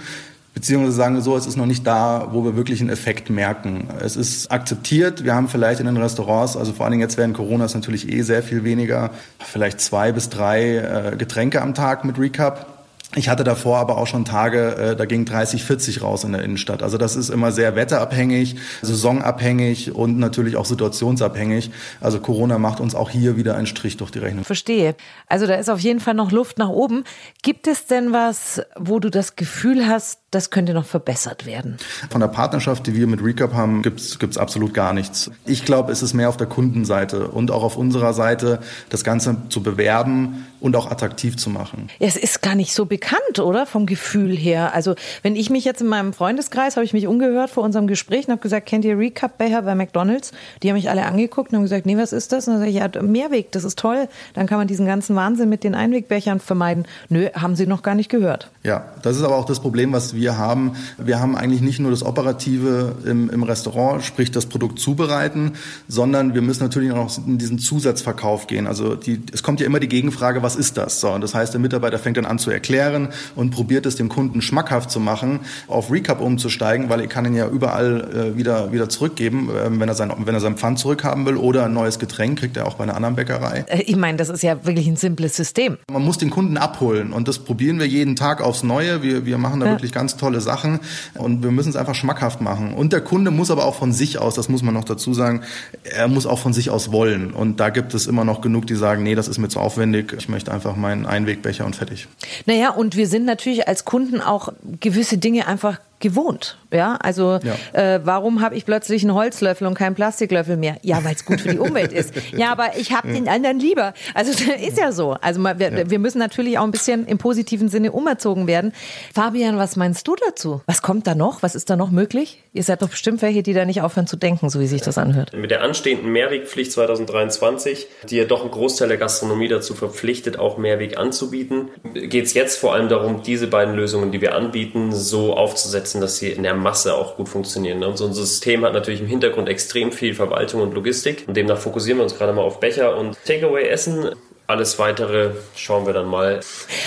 Beziehungsweise 0.56 0.96
sagen 0.96 1.16
wir 1.16 1.22
so, 1.22 1.36
es 1.36 1.46
ist 1.46 1.58
noch 1.58 1.66
nicht 1.66 1.86
da, 1.86 2.30
wo 2.32 2.46
wir 2.46 2.56
wirklich 2.56 2.80
einen 2.80 2.90
Effekt 2.90 3.30
merken. 3.30 3.90
Es 4.00 4.16
ist 4.16 4.50
akzeptiert. 4.50 5.26
Wir 5.26 5.36
haben 5.36 5.50
vielleicht 5.50 5.82
in 5.82 5.86
den 5.86 5.98
Restaurants, 5.98 6.56
also 6.56 6.72
vor 6.72 6.86
allen 6.86 6.92
Dingen 6.92 7.02
jetzt 7.02 7.18
während 7.18 7.34
Corona 7.34 7.66
ist 7.66 7.76
natürlich 7.76 8.10
eh 8.10 8.22
sehr 8.22 8.42
viel 8.42 8.64
weniger, 8.64 9.12
vielleicht 9.40 9.82
zwei 9.82 10.14
bis 10.14 10.30
drei 10.30 10.78
äh, 10.78 11.16
Getränke 11.18 11.62
am 11.62 11.74
Tag 11.74 12.06
mit 12.06 12.18
Recap. 12.18 12.75
Ich 13.16 13.30
hatte 13.30 13.46
davor 13.46 13.78
aber 13.78 13.98
auch 13.98 14.08
schon 14.08 14.26
Tage, 14.26 14.76
äh, 14.76 14.96
da 14.96 15.06
ging 15.06 15.26
30, 15.26 15.64
40 15.64 16.02
raus 16.02 16.26
in 16.26 16.34
der 16.34 16.44
Innenstadt. 16.44 16.84
Also 16.84 16.98
das 16.98 17.16
ist 17.16 17.30
immer 17.30 17.52
sehr 17.52 17.76
wetterabhängig, 17.76 18.58
saisonabhängig 18.82 19.96
und 19.96 20.20
natürlich 20.20 20.58
auch 20.58 20.66
situationsabhängig. 20.66 21.72
Also 22.02 22.20
Corona 22.20 22.58
macht 22.58 22.82
uns 22.82 22.94
auch 22.94 23.10
hier 23.10 23.38
wieder 23.38 23.56
einen 23.56 23.68
Strich 23.68 23.96
durch 23.98 24.12
die 24.12 24.20
Rechnung. 24.20 24.44
Verstehe. 24.44 24.96
Also 25.28 25.48
da 25.48 25.56
ist 25.56 25.70
auf 25.70 25.80
jeden 25.80 26.02
Fall 26.02 26.14
noch 26.14 26.32
Luft 26.32 26.58
nach 26.58 26.70
oben. 26.70 27.06
Gibt 27.42 27.68
es 27.68 27.86
denn 27.86 28.12
was, 28.12 28.62
wo 28.78 29.00
du 29.00 29.10
das 29.10 29.38
Gefühl 29.38 29.88
hast, 29.88 30.20
das 30.36 30.50
könnte 30.50 30.74
noch 30.74 30.86
verbessert 30.86 31.46
werden? 31.46 31.78
Von 32.10 32.22
der 32.22 32.28
Partnerschaft, 32.28 32.86
die 32.88 32.94
wir 32.94 33.08
mit 33.08 33.24
Recap 33.24 33.54
haben, 33.54 33.82
gibt's 33.82 34.20
gibt's 34.20 34.38
absolut 34.38 34.74
gar 34.74 34.94
nichts. 34.94 35.32
Ich 35.46 35.66
glaube, 35.66 35.92
es 35.92 36.04
ist 36.04 36.14
mehr 36.14 36.30
auf 36.30 36.38
der 36.38 36.48
Kundenseite 36.48 37.28
und 37.28 37.52
auch 37.52 37.64
auf 37.64 37.78
unserer 37.78 38.14
Seite, 38.14 38.60
das 38.90 39.04
Ganze 39.04 39.38
zu 39.50 39.64
bewerben 39.64 40.46
und 40.60 40.76
auch 40.76 40.90
attraktiv 40.90 41.38
zu 41.38 41.50
machen. 41.50 41.90
Ja, 42.00 42.08
es 42.08 42.18
ist 42.18 42.42
gar 42.42 42.56
nicht 42.56 42.74
so 42.74 42.86
bekannt, 42.86 43.40
oder? 43.40 43.66
Vom 43.66 43.86
Gefühl 43.86 44.36
her. 44.36 44.74
Also, 44.74 44.96
wenn 45.22 45.36
ich 45.36 45.50
mich 45.50 45.64
jetzt 45.64 45.82
in 45.82 45.88
meinem 45.88 46.12
Freundeskreis, 46.12 46.76
habe 46.76 46.84
ich 46.84 46.94
mich 46.94 47.08
umgehört 47.08 47.52
vor 47.52 47.64
unserem 47.64 47.86
Gespräch 47.88 48.28
und 48.28 48.32
habe 48.32 48.42
gesagt, 48.42 48.66
kennt 48.66 48.84
ihr 48.84 48.98
Recap-Becher 48.98 49.62
bei 49.62 49.76
McDonalds? 49.76 50.32
Die 50.64 50.70
haben 50.70 50.76
mich 50.76 50.90
alle 50.90 51.06
angeguckt 51.06 51.52
und 51.52 51.58
haben 51.58 51.64
gesagt, 51.64 51.86
nee, 51.86 51.98
was 51.98 52.14
ist 52.14 52.32
das? 52.32 52.48
Und 52.48 52.54
dann 52.54 52.62
sage 52.62 52.72
ich, 52.72 52.78
ja, 52.78 52.90
Mehrweg, 53.02 53.52
das 53.52 53.64
ist 53.64 53.78
toll. 53.78 54.08
Dann 54.34 54.48
kann 54.48 54.58
man 54.58 54.68
diesen 54.68 54.88
ganzen 54.88 55.16
Wahnsinn 55.16 55.50
mit 55.50 55.64
den 55.64 55.76
Einwegbechern 55.76 56.40
vermeiden. 56.40 56.88
Nö, 57.10 57.30
haben 57.36 57.56
sie 57.56 57.68
noch 57.68 57.84
gar 57.84 57.94
nicht 57.94 58.10
gehört. 58.10 58.50
Ja, 58.64 58.86
das 59.04 59.18
ist 59.18 59.24
aber 59.24 59.36
auch 59.36 59.46
das 59.46 59.60
Problem, 59.60 59.94
was 59.94 60.16
wir 60.16 60.25
haben. 60.34 60.74
Wir 60.98 61.20
haben 61.20 61.36
eigentlich 61.36 61.62
nicht 61.62 61.80
nur 61.80 61.92
das 61.92 62.04
Operative 62.04 62.96
im, 63.06 63.30
im 63.30 63.44
Restaurant, 63.44 64.04
sprich 64.04 64.32
das 64.32 64.46
Produkt 64.48 64.80
zubereiten, 64.80 65.54
sondern 65.88 66.34
wir 66.34 66.42
müssen 66.42 66.64
natürlich 66.64 66.92
auch 66.92 66.96
noch 66.96 67.28
in 67.28 67.38
diesen 67.38 67.60
Zusatzverkauf 67.60 68.48
gehen. 68.48 68.68
Also 68.68 68.96
die, 68.96 69.22
es 69.32 69.44
kommt 69.44 69.60
ja 69.60 69.66
immer 69.66 69.80
die 69.80 69.88
Gegenfrage, 69.88 70.42
was 70.44 70.56
ist 70.56 70.78
das? 70.78 71.00
So, 71.00 71.12
und 71.12 71.22
das 71.22 71.34
heißt, 71.36 71.54
der 71.54 71.62
Mitarbeiter 71.62 72.00
fängt 72.00 72.18
dann 72.18 72.26
an 72.26 72.40
zu 72.40 72.52
erklären 72.52 73.10
und 73.36 73.52
probiert 73.52 73.86
es 73.86 73.96
dem 73.96 74.10
Kunden 74.10 74.42
schmackhaft 74.42 74.92
zu 74.92 75.00
machen, 75.00 75.42
auf 75.68 75.92
Recap 75.92 76.22
umzusteigen, 76.22 76.90
weil 76.90 77.00
er 77.02 77.08
kann 77.08 77.26
ihn 77.26 77.36
ja 77.36 77.48
überall 77.48 78.34
äh, 78.34 78.38
wieder, 78.38 78.72
wieder 78.72 78.90
zurückgeben, 78.90 79.50
äh, 79.50 79.70
wenn 79.80 79.88
er 79.88 79.96
sein, 79.96 80.12
wenn 80.18 80.34
er 80.34 80.42
sein 80.42 80.58
Pfand 80.58 80.80
zurückhaben 80.80 81.26
will 81.26 81.38
oder 81.38 81.66
ein 81.66 81.74
neues 81.74 82.00
Getränk 82.00 82.40
kriegt 82.40 82.58
er 82.58 82.66
auch 82.68 82.76
bei 82.76 82.84
einer 82.84 82.96
anderen 82.96 83.16
Bäckerei. 83.16 83.66
Äh, 83.68 83.84
Ich 83.84 83.96
meine, 83.96 84.18
das 84.18 84.30
ist 84.30 84.42
ja 84.44 84.66
wirklich 84.66 84.88
ein 84.88 84.96
simples 84.98 85.36
System. 85.36 85.78
Man 85.92 86.04
muss 86.04 86.18
den 86.18 86.30
Kunden 86.30 86.58
abholen 86.58 87.14
und 87.14 87.28
das 87.28 87.40
probieren 87.40 87.80
wir 87.80 87.88
jeden 87.88 88.16
Tag 88.16 88.42
aufs 88.42 88.64
Neue. 88.64 89.02
Wir, 89.04 89.26
wir 89.26 89.38
machen 89.38 89.60
da 89.60 89.66
Ja. 89.68 89.72
wirklich 89.74 89.92
ganz 89.92 90.15
tolle 90.18 90.42
Sachen 90.42 90.80
und 91.16 91.44
wir 91.44 91.52
müssen 91.52 91.70
es 91.70 91.76
einfach 91.76 91.96
schmackhaft 91.96 92.42
machen. 92.42 92.74
Und 92.74 92.94
der 92.94 93.02
Kunde 93.02 93.32
muss 93.32 93.52
aber 93.52 93.66
auch 93.66 93.76
von 93.76 93.94
sich 93.94 94.20
aus, 94.20 94.36
das 94.36 94.50
muss 94.50 94.64
man 94.64 94.74
noch 94.74 94.84
dazu 94.84 95.14
sagen, 95.14 95.42
er 95.84 96.08
muss 96.08 96.26
auch 96.26 96.40
von 96.40 96.54
sich 96.54 96.70
aus 96.70 96.92
wollen. 96.92 97.32
Und 97.32 97.60
da 97.60 97.70
gibt 97.70 97.94
es 97.94 98.08
immer 98.08 98.26
noch 98.26 98.42
genug, 98.42 98.68
die 98.68 98.76
sagen, 98.76 99.04
nee, 99.04 99.16
das 99.16 99.28
ist 99.28 99.38
mir 99.38 99.50
zu 99.50 99.60
aufwendig, 99.60 100.14
ich 100.18 100.30
möchte 100.30 100.52
einfach 100.52 100.76
meinen 100.76 101.06
Einwegbecher 101.06 101.66
und 101.66 101.76
fertig. 101.76 102.08
Naja, 102.46 102.72
und 102.72 102.96
wir 102.96 103.08
sind 103.08 103.26
natürlich 103.26 103.68
als 103.68 103.86
Kunden 103.86 104.22
auch 104.22 104.54
gewisse 104.80 105.18
Dinge 105.18 105.48
einfach 105.48 105.80
gewohnt. 106.00 106.58
Ja, 106.72 106.98
also 107.02 107.40
äh, 107.74 108.00
warum 108.04 108.42
habe 108.42 108.56
ich 108.56 108.66
plötzlich 108.66 109.04
einen 109.04 109.14
Holzlöffel 109.14 109.66
und 109.66 109.76
keinen 109.76 109.96
Plastiklöffel 109.96 110.58
mehr? 110.58 110.78
Ja, 110.82 111.04
weil 111.04 111.16
es 111.16 111.26
gut 111.26 111.42
für 111.42 111.50
die 111.50 111.60
Umwelt 111.60 111.94
ist. 111.94 112.14
Ja, 112.36 112.52
aber 112.52 112.78
ich 112.78 112.92
habe 112.92 113.14
den 113.14 113.30
anderen 113.30 113.60
lieber. 113.60 113.94
Also 114.14 114.32
ist 114.68 114.78
ja 114.78 114.92
so. 114.92 115.16
Also 115.22 115.42
wir, 115.42 115.90
wir 115.90 116.00
müssen 116.00 116.18
natürlich 116.18 116.58
auch 116.58 116.64
ein 116.64 116.72
bisschen 116.72 117.06
im 117.06 117.18
positiven 117.18 117.70
Sinne 117.70 117.92
umerzogen 117.92 118.48
werden. 118.48 118.74
Fabian, 119.14 119.58
was 119.58 119.76
meinst 119.76 120.08
du 120.08 120.16
dazu? 120.28 120.62
Was 120.66 120.82
kommt 120.82 121.08
da 121.08 121.16
noch? 121.16 121.44
Was 121.44 121.56
ist 121.56 121.70
da 121.70 121.76
noch 121.76 121.92
möglich? 121.92 122.44
Ihr 122.52 122.64
seid 122.64 122.82
doch 122.82 122.90
bestimmt 122.90 123.22
welche, 123.22 123.42
die 123.44 123.54
da 123.54 123.64
nicht 123.64 123.82
aufhören 123.82 124.08
zu 124.08 124.18
denken, 124.18 124.50
so 124.50 124.60
wie 124.60 124.68
sich 124.68 124.82
das 124.82 124.98
anhört. 124.98 125.34
Mit 125.34 125.52
der 125.52 125.62
anstehenden 125.62 126.12
Mehrwegpflicht 126.12 126.72
2023, 126.72 127.88
die 128.10 128.18
ja 128.18 128.26
doch 128.26 128.42
einen 128.42 128.52
Großteil 128.52 128.90
der 128.90 128.98
Gastronomie 128.98 129.48
dazu 129.48 129.76
verpflichtet, 129.76 130.38
auch 130.38 130.58
Mehrweg 130.58 130.98
anzubieten, 130.98 131.70
geht 131.94 132.26
es 132.26 132.34
jetzt 132.34 132.58
vor 132.58 132.74
allem 132.74 132.90
darum, 132.90 133.24
diese 133.24 133.48
beiden 133.48 133.76
Lösungen, 133.76 134.12
die 134.12 134.22
wir 134.22 134.36
anbieten, 134.36 134.92
so 134.92 135.36
aufzusetzen, 135.36 135.85
dass 135.94 136.18
sie 136.18 136.32
in 136.32 136.44
der 136.44 136.54
Masse 136.54 136.94
auch 136.94 137.16
gut 137.16 137.30
funktionieren. 137.30 137.80
ne? 137.80 137.88
Und 137.88 137.98
so 137.98 138.06
ein 138.06 138.14
System 138.14 138.66
hat 138.66 138.74
natürlich 138.74 139.02
im 139.02 139.08
Hintergrund 139.08 139.50
extrem 139.50 139.92
viel 139.92 140.14
Verwaltung 140.14 140.62
und 140.62 140.74
Logistik. 140.74 141.24
Und 141.28 141.38
demnach 141.38 141.58
fokussieren 141.58 142.00
wir 142.00 142.04
uns 142.04 142.18
gerade 142.18 142.34
mal 142.34 142.42
auf 142.42 142.60
Becher 142.60 142.98
und 142.98 143.18
Takeaway-Essen. 143.26 144.12
Alles 144.48 144.78
weitere 144.78 145.32
schauen 145.56 145.86
wir 145.86 145.94
dann 145.94 146.08
mal. 146.08 146.40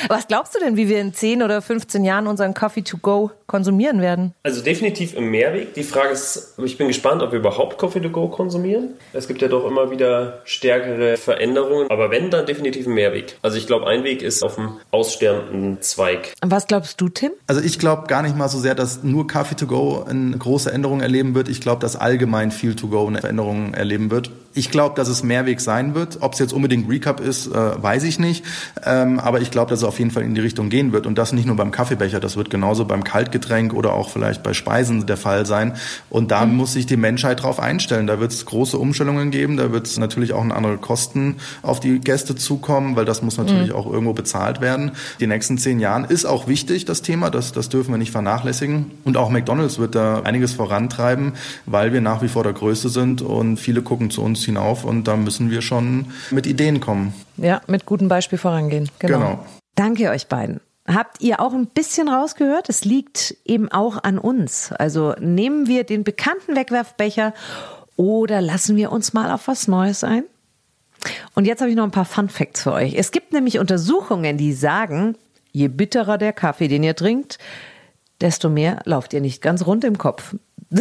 Was 0.09 0.29
glaubst 0.29 0.55
du 0.55 0.61
denn, 0.61 0.77
wie 0.77 0.88
wir 0.88 1.01
in 1.01 1.12
10 1.12 1.42
oder 1.42 1.61
15 1.61 2.05
Jahren 2.05 2.27
unseren 2.27 2.55
Coffee 2.55 2.83
to 2.83 2.99
go 2.99 3.31
konsumieren 3.47 4.01
werden? 4.01 4.35
Also 4.42 4.62
definitiv 4.62 5.14
im 5.14 5.31
Mehrweg. 5.31 5.75
Die 5.75 5.83
Frage 5.83 6.11
ist, 6.11 6.55
ich 6.62 6.79
bin 6.79 6.87
gespannt, 6.88 7.23
ob 7.23 7.33
wir 7.33 7.38
überhaupt 7.38 7.79
Coffee 7.79 8.01
to 8.01 8.11
go 8.11 8.29
konsumieren. 8.29 8.94
Es 9.12 9.27
gibt 9.27 9.42
ja 9.42 9.49
doch 9.49 9.66
immer 9.66 9.90
wieder 9.90 10.40
stärkere 10.44 11.16
Veränderungen. 11.16 11.90
Aber 11.90 12.11
wenn, 12.11 12.31
dann 12.31 12.47
definitiv 12.47 12.87
im 12.87 12.94
Mehrweg. 12.94 13.37
Also 13.42 13.57
ich 13.57 13.66
glaube, 13.66 13.87
Einweg 13.87 14.23
ist 14.23 14.42
auf 14.42 14.55
dem 14.55 14.79
aussterbenden 14.90 15.81
Zweig. 15.83 16.35
Was 16.42 16.66
glaubst 16.66 17.01
du, 17.01 17.09
Tim? 17.09 17.33
Also 17.47 17.61
ich 17.61 17.79
glaube 17.79 18.07
gar 18.07 18.23
nicht 18.23 18.37
mal 18.37 18.49
so 18.49 18.59
sehr, 18.59 18.75
dass 18.75 19.03
nur 19.03 19.27
Coffee 19.27 19.57
to 19.57 19.66
go 19.66 20.05
eine 20.09 20.37
große 20.37 20.71
Änderung 20.71 21.01
erleben 21.01 21.35
wird. 21.35 21.49
Ich 21.49 21.61
glaube, 21.61 21.81
dass 21.81 21.97
allgemein 21.97 22.51
viel 22.51 22.77
to 22.77 22.88
go 22.88 23.07
eine 23.07 23.21
Veränderung 23.21 23.75
erleben 23.75 24.11
wird. 24.11 24.31
Ich 24.59 24.73
glaube, 24.73 24.97
dass 24.97 25.07
es 25.07 25.23
Mehrweg 25.23 25.61
sein 25.61 25.94
wird. 25.94 26.18
Ob 26.21 26.33
es 26.33 26.40
jetzt 26.40 26.53
unbedingt 26.53 26.90
Recap 26.90 27.21
ist, 27.21 27.47
äh, 27.47 27.53
weiß 27.81 28.03
ich 28.03 28.18
nicht. 28.18 28.44
Ähm, 28.85 29.21
aber 29.21 29.40
ich 29.40 29.53
glaube, 29.53 29.71
dass 29.71 29.79
es 29.79 29.85
auf 29.85 30.01
jeden 30.01 30.11
Fall 30.11 30.25
in 30.25 30.35
die 30.35 30.40
Richtung 30.40 30.68
gehen 30.68 30.92
wird. 30.92 31.07
Und 31.07 31.16
das 31.16 31.33
nicht 31.33 31.47
nur 31.47 31.55
beim 31.55 31.71
Kaffeebecher, 31.71 32.18
das 32.18 32.37
wird 32.37 32.51
genauso 32.51 32.85
beim 32.85 33.05
Kaltgetränk 33.05 33.73
oder 33.73 33.92
auch 33.92 34.09
vielleicht 34.11 34.42
bei 34.42 34.55
Speisen 34.55 35.07
der 35.07 35.16
Fall 35.16 35.47
sein. 35.47 35.75
Und 36.11 36.33
da 36.33 36.44
muss 36.44 36.73
sich 36.73 36.87
die 36.87 36.97
Menschheit 36.97 37.40
drauf 37.44 37.61
einstellen. 37.61 38.09
Da 38.09 38.18
wird 38.18 38.33
es 38.33 38.47
große 38.47 38.77
Umstellungen 38.77 39.31
geben. 39.31 39.57
Da 39.59 39.71
wird 39.71 39.87
es 39.87 39.97
natürlich 39.97 40.33
auch 40.33 40.42
andere 40.42 40.77
Kosten 40.79 41.37
auf 41.62 41.79
die 41.79 42.01
Gäste 42.01 42.35
zukommen, 42.35 42.97
weil 42.97 43.05
das 43.05 43.23
muss 43.23 43.38
natürlich 43.38 43.68
Mhm. 43.68 43.77
auch 43.77 43.87
irgendwo 43.87 44.12
bezahlt 44.12 44.61
werden. 44.61 44.90
Die 45.21 45.29
nächsten 45.29 45.57
zehn 45.59 45.79
Jahren 45.79 46.05
ist 46.05 46.25
auch 46.25 46.49
wichtig, 46.49 46.85
das 46.85 47.03
Thema. 47.03 47.31
Das, 47.31 47.53
das 47.53 47.68
dürfen 47.68 47.92
wir 47.92 47.99
nicht 47.99 48.11
vernachlässigen. 48.11 48.90
Und 49.05 49.16
auch 49.16 49.31
McDonalds 49.31 49.79
wird 49.79 49.94
da 49.94 50.23
einiges 50.23 50.53
vorantreiben, 50.53 51.35
weil 51.64 51.92
wir 51.92 52.01
nach 52.01 52.23
wie 52.23 52.29
vor 52.29 52.42
der 52.42 52.55
Größte 52.55 52.88
sind 52.88 53.23
und 53.23 53.57
viele 53.59 53.83
gucken 53.83 54.11
zu 54.11 54.21
uns 54.23 54.48
hinauf 54.49 54.85
und 54.85 55.05
da 55.05 55.17
müssen 55.17 55.51
wir 55.51 55.63
schon 55.63 56.13
mit 56.31 56.47
Ideen 56.47 56.81
kommen. 56.81 57.15
Ja, 57.37 57.61
mit 57.67 57.87
gutem 57.87 58.09
Beispiel 58.09 58.39
vorangehen. 58.39 58.89
Genau. 58.99 59.19
Genau. 59.19 59.47
Danke 59.75 60.11
euch 60.11 60.27
beiden. 60.27 60.61
Habt 60.87 61.21
ihr 61.21 61.41
auch 61.41 61.53
ein 61.53 61.67
bisschen 61.67 62.09
rausgehört? 62.09 62.69
Es 62.69 62.85
liegt 62.85 63.37
eben 63.45 63.71
auch 63.71 64.03
an 64.03 64.19
uns. 64.19 64.73
Also 64.73 65.15
nehmen 65.21 65.67
wir 65.67 65.85
den 65.85 66.03
bekannten 66.03 66.57
Wegwerfbecher 66.57 67.35
oder 67.97 68.41
lassen 68.41 68.77
wir 68.77 68.91
uns 68.91 69.13
mal 69.13 69.31
auf 69.31 69.49
was 69.49 69.69
Neues 69.69 70.03
ein? 70.03 70.25
Und 71.35 71.45
jetzt 71.45 71.61
habe 71.61 71.71
ich 71.71 71.77
noch 71.77 71.85
ein 71.85 71.91
paar 71.91 72.07
Fun 72.07 72.29
Facts 72.29 72.63
für 72.63 72.73
euch. 72.73 72.95
Es 72.95 73.13
gibt 73.13 73.33
nämlich 73.33 73.59
Untersuchungen, 73.59 74.39
die 74.39 74.53
sagen, 74.53 75.17
je 75.53 75.69
bitterer 75.69 76.19
der 76.19 76.33
Kaffee, 76.33 76.69
den 76.69 76.83
ihr 76.83 76.97
trinkt, 76.97 77.39
desto 78.21 78.49
mehr 78.49 78.81
lauft 78.85 79.13
ihr 79.13 79.21
nicht 79.21 79.43
ganz 79.43 79.67
rund 79.67 79.85
im 79.85 79.99
Kopf. 79.99 80.35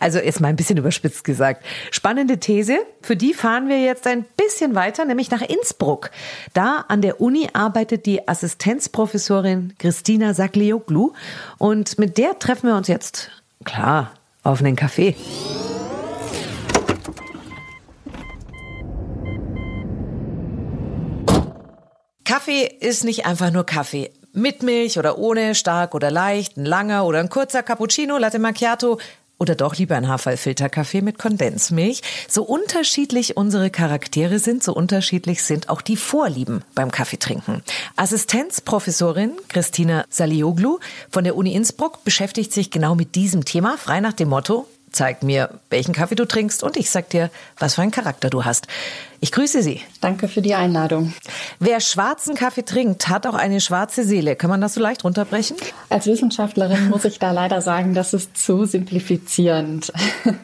Also 0.00 0.18
ist 0.18 0.40
mal 0.40 0.48
ein 0.48 0.56
bisschen 0.56 0.78
überspitzt 0.78 1.24
gesagt. 1.24 1.64
Spannende 1.90 2.38
These. 2.38 2.78
Für 3.02 3.16
die 3.16 3.34
fahren 3.34 3.68
wir 3.68 3.80
jetzt 3.80 4.06
ein 4.06 4.24
bisschen 4.36 4.74
weiter, 4.74 5.04
nämlich 5.04 5.30
nach 5.30 5.42
Innsbruck. 5.42 6.10
Da 6.54 6.84
an 6.88 7.02
der 7.02 7.20
Uni 7.20 7.48
arbeitet 7.52 8.06
die 8.06 8.26
Assistenzprofessorin 8.26 9.74
Christina 9.78 10.34
Saglioglu 10.34 11.12
und 11.58 11.98
mit 11.98 12.18
der 12.18 12.38
treffen 12.38 12.68
wir 12.68 12.76
uns 12.76 12.88
jetzt, 12.88 13.30
klar, 13.64 14.12
auf 14.42 14.60
einen 14.60 14.76
Kaffee. 14.76 15.14
Kaffee 22.24 22.64
ist 22.80 23.04
nicht 23.04 23.26
einfach 23.26 23.50
nur 23.50 23.64
Kaffee. 23.64 24.10
Mit 24.34 24.62
Milch 24.62 24.98
oder 24.98 25.18
ohne, 25.18 25.54
stark 25.54 25.94
oder 25.94 26.10
leicht, 26.10 26.56
ein 26.56 26.64
langer 26.64 27.04
oder 27.04 27.20
ein 27.20 27.28
kurzer 27.28 27.62
Cappuccino, 27.62 28.16
Latte 28.16 28.38
Macchiato 28.38 28.98
oder 29.38 29.54
doch 29.54 29.76
lieber 29.76 29.94
ein 29.94 30.08
Haferfilterkaffee 30.08 31.02
mit 31.02 31.18
Kondensmilch. 31.18 32.00
So 32.28 32.42
unterschiedlich 32.42 33.36
unsere 33.36 33.68
Charaktere 33.68 34.38
sind, 34.38 34.62
so 34.62 34.72
unterschiedlich 34.72 35.42
sind 35.42 35.68
auch 35.68 35.82
die 35.82 35.98
Vorlieben 35.98 36.64
beim 36.74 36.90
Kaffeetrinken. 36.90 37.62
Assistenzprofessorin 37.96 39.32
Christina 39.48 40.06
Salioglu 40.08 40.78
von 41.10 41.24
der 41.24 41.36
Uni 41.36 41.54
Innsbruck 41.54 42.02
beschäftigt 42.02 42.54
sich 42.54 42.70
genau 42.70 42.94
mit 42.94 43.14
diesem 43.16 43.44
Thema, 43.44 43.76
frei 43.76 44.00
nach 44.00 44.14
dem 44.14 44.30
Motto, 44.30 44.66
zeig 44.92 45.22
mir, 45.22 45.50
welchen 45.68 45.92
Kaffee 45.92 46.14
du 46.14 46.26
trinkst 46.26 46.62
und 46.62 46.78
ich 46.78 46.90
sag 46.90 47.10
dir, 47.10 47.30
was 47.58 47.74
für 47.74 47.82
einen 47.82 47.90
Charakter 47.90 48.30
du 48.30 48.46
hast. 48.46 48.66
Ich 49.24 49.30
grüße 49.30 49.62
Sie. 49.62 49.80
Danke 50.00 50.26
für 50.26 50.42
die 50.42 50.54
Einladung. 50.54 51.14
Wer 51.60 51.78
schwarzen 51.78 52.34
Kaffee 52.34 52.64
trinkt, 52.64 53.08
hat 53.08 53.24
auch 53.24 53.34
eine 53.34 53.60
schwarze 53.60 54.02
Seele. 54.02 54.34
Kann 54.34 54.50
man 54.50 54.60
das 54.60 54.74
so 54.74 54.80
leicht 54.80 55.04
runterbrechen? 55.04 55.56
Als 55.90 56.08
Wissenschaftlerin 56.08 56.88
muss 56.90 57.04
ich 57.04 57.20
da 57.20 57.30
leider 57.30 57.60
sagen, 57.60 57.94
das 57.94 58.14
ist 58.14 58.36
zu 58.36 58.64
simplifizierend. 58.64 59.92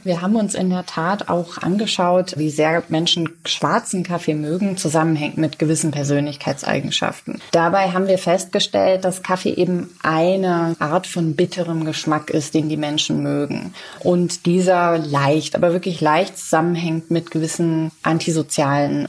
Wir 0.05 0.23
haben 0.23 0.37
uns 0.37 0.55
in 0.55 0.71
der 0.71 0.87
Tat 0.87 1.29
auch 1.29 1.59
angeschaut, 1.59 2.39
wie 2.39 2.51
sehr 2.51 2.85
Menschen 2.89 3.31
schwarzen 3.45 4.05
Kaffee 4.05 4.35
mögen, 4.35 4.77
zusammenhängt 4.77 5.39
mit 5.39 5.59
gewissen 5.59 5.91
Persönlichkeitseigenschaften. 5.91 7.41
Dabei 7.51 7.91
haben 7.91 8.07
wir 8.07 8.19
festgestellt, 8.19 9.05
dass 9.05 9.25
Kaffee 9.25 9.55
eben 9.55 9.91
eine 10.05 10.77
Art 10.79 11.09
von 11.09 11.35
bitterem 11.35 11.85
Geschmack 11.85 12.31
ist, 12.31 12.55
den 12.55 12.69
die 12.69 12.77
Menschen 12.77 13.25
mögen. 13.25 13.75
Und 13.99 14.47
dieser 14.47 14.99
leicht, 14.99 15.57
aber 15.57 15.73
wirklich 15.73 16.01
leicht 16.01 16.39
zusammenhängt 16.39 17.11
mit 17.11 17.33
gewissen 17.33 17.91
antisozialen 18.05 18.68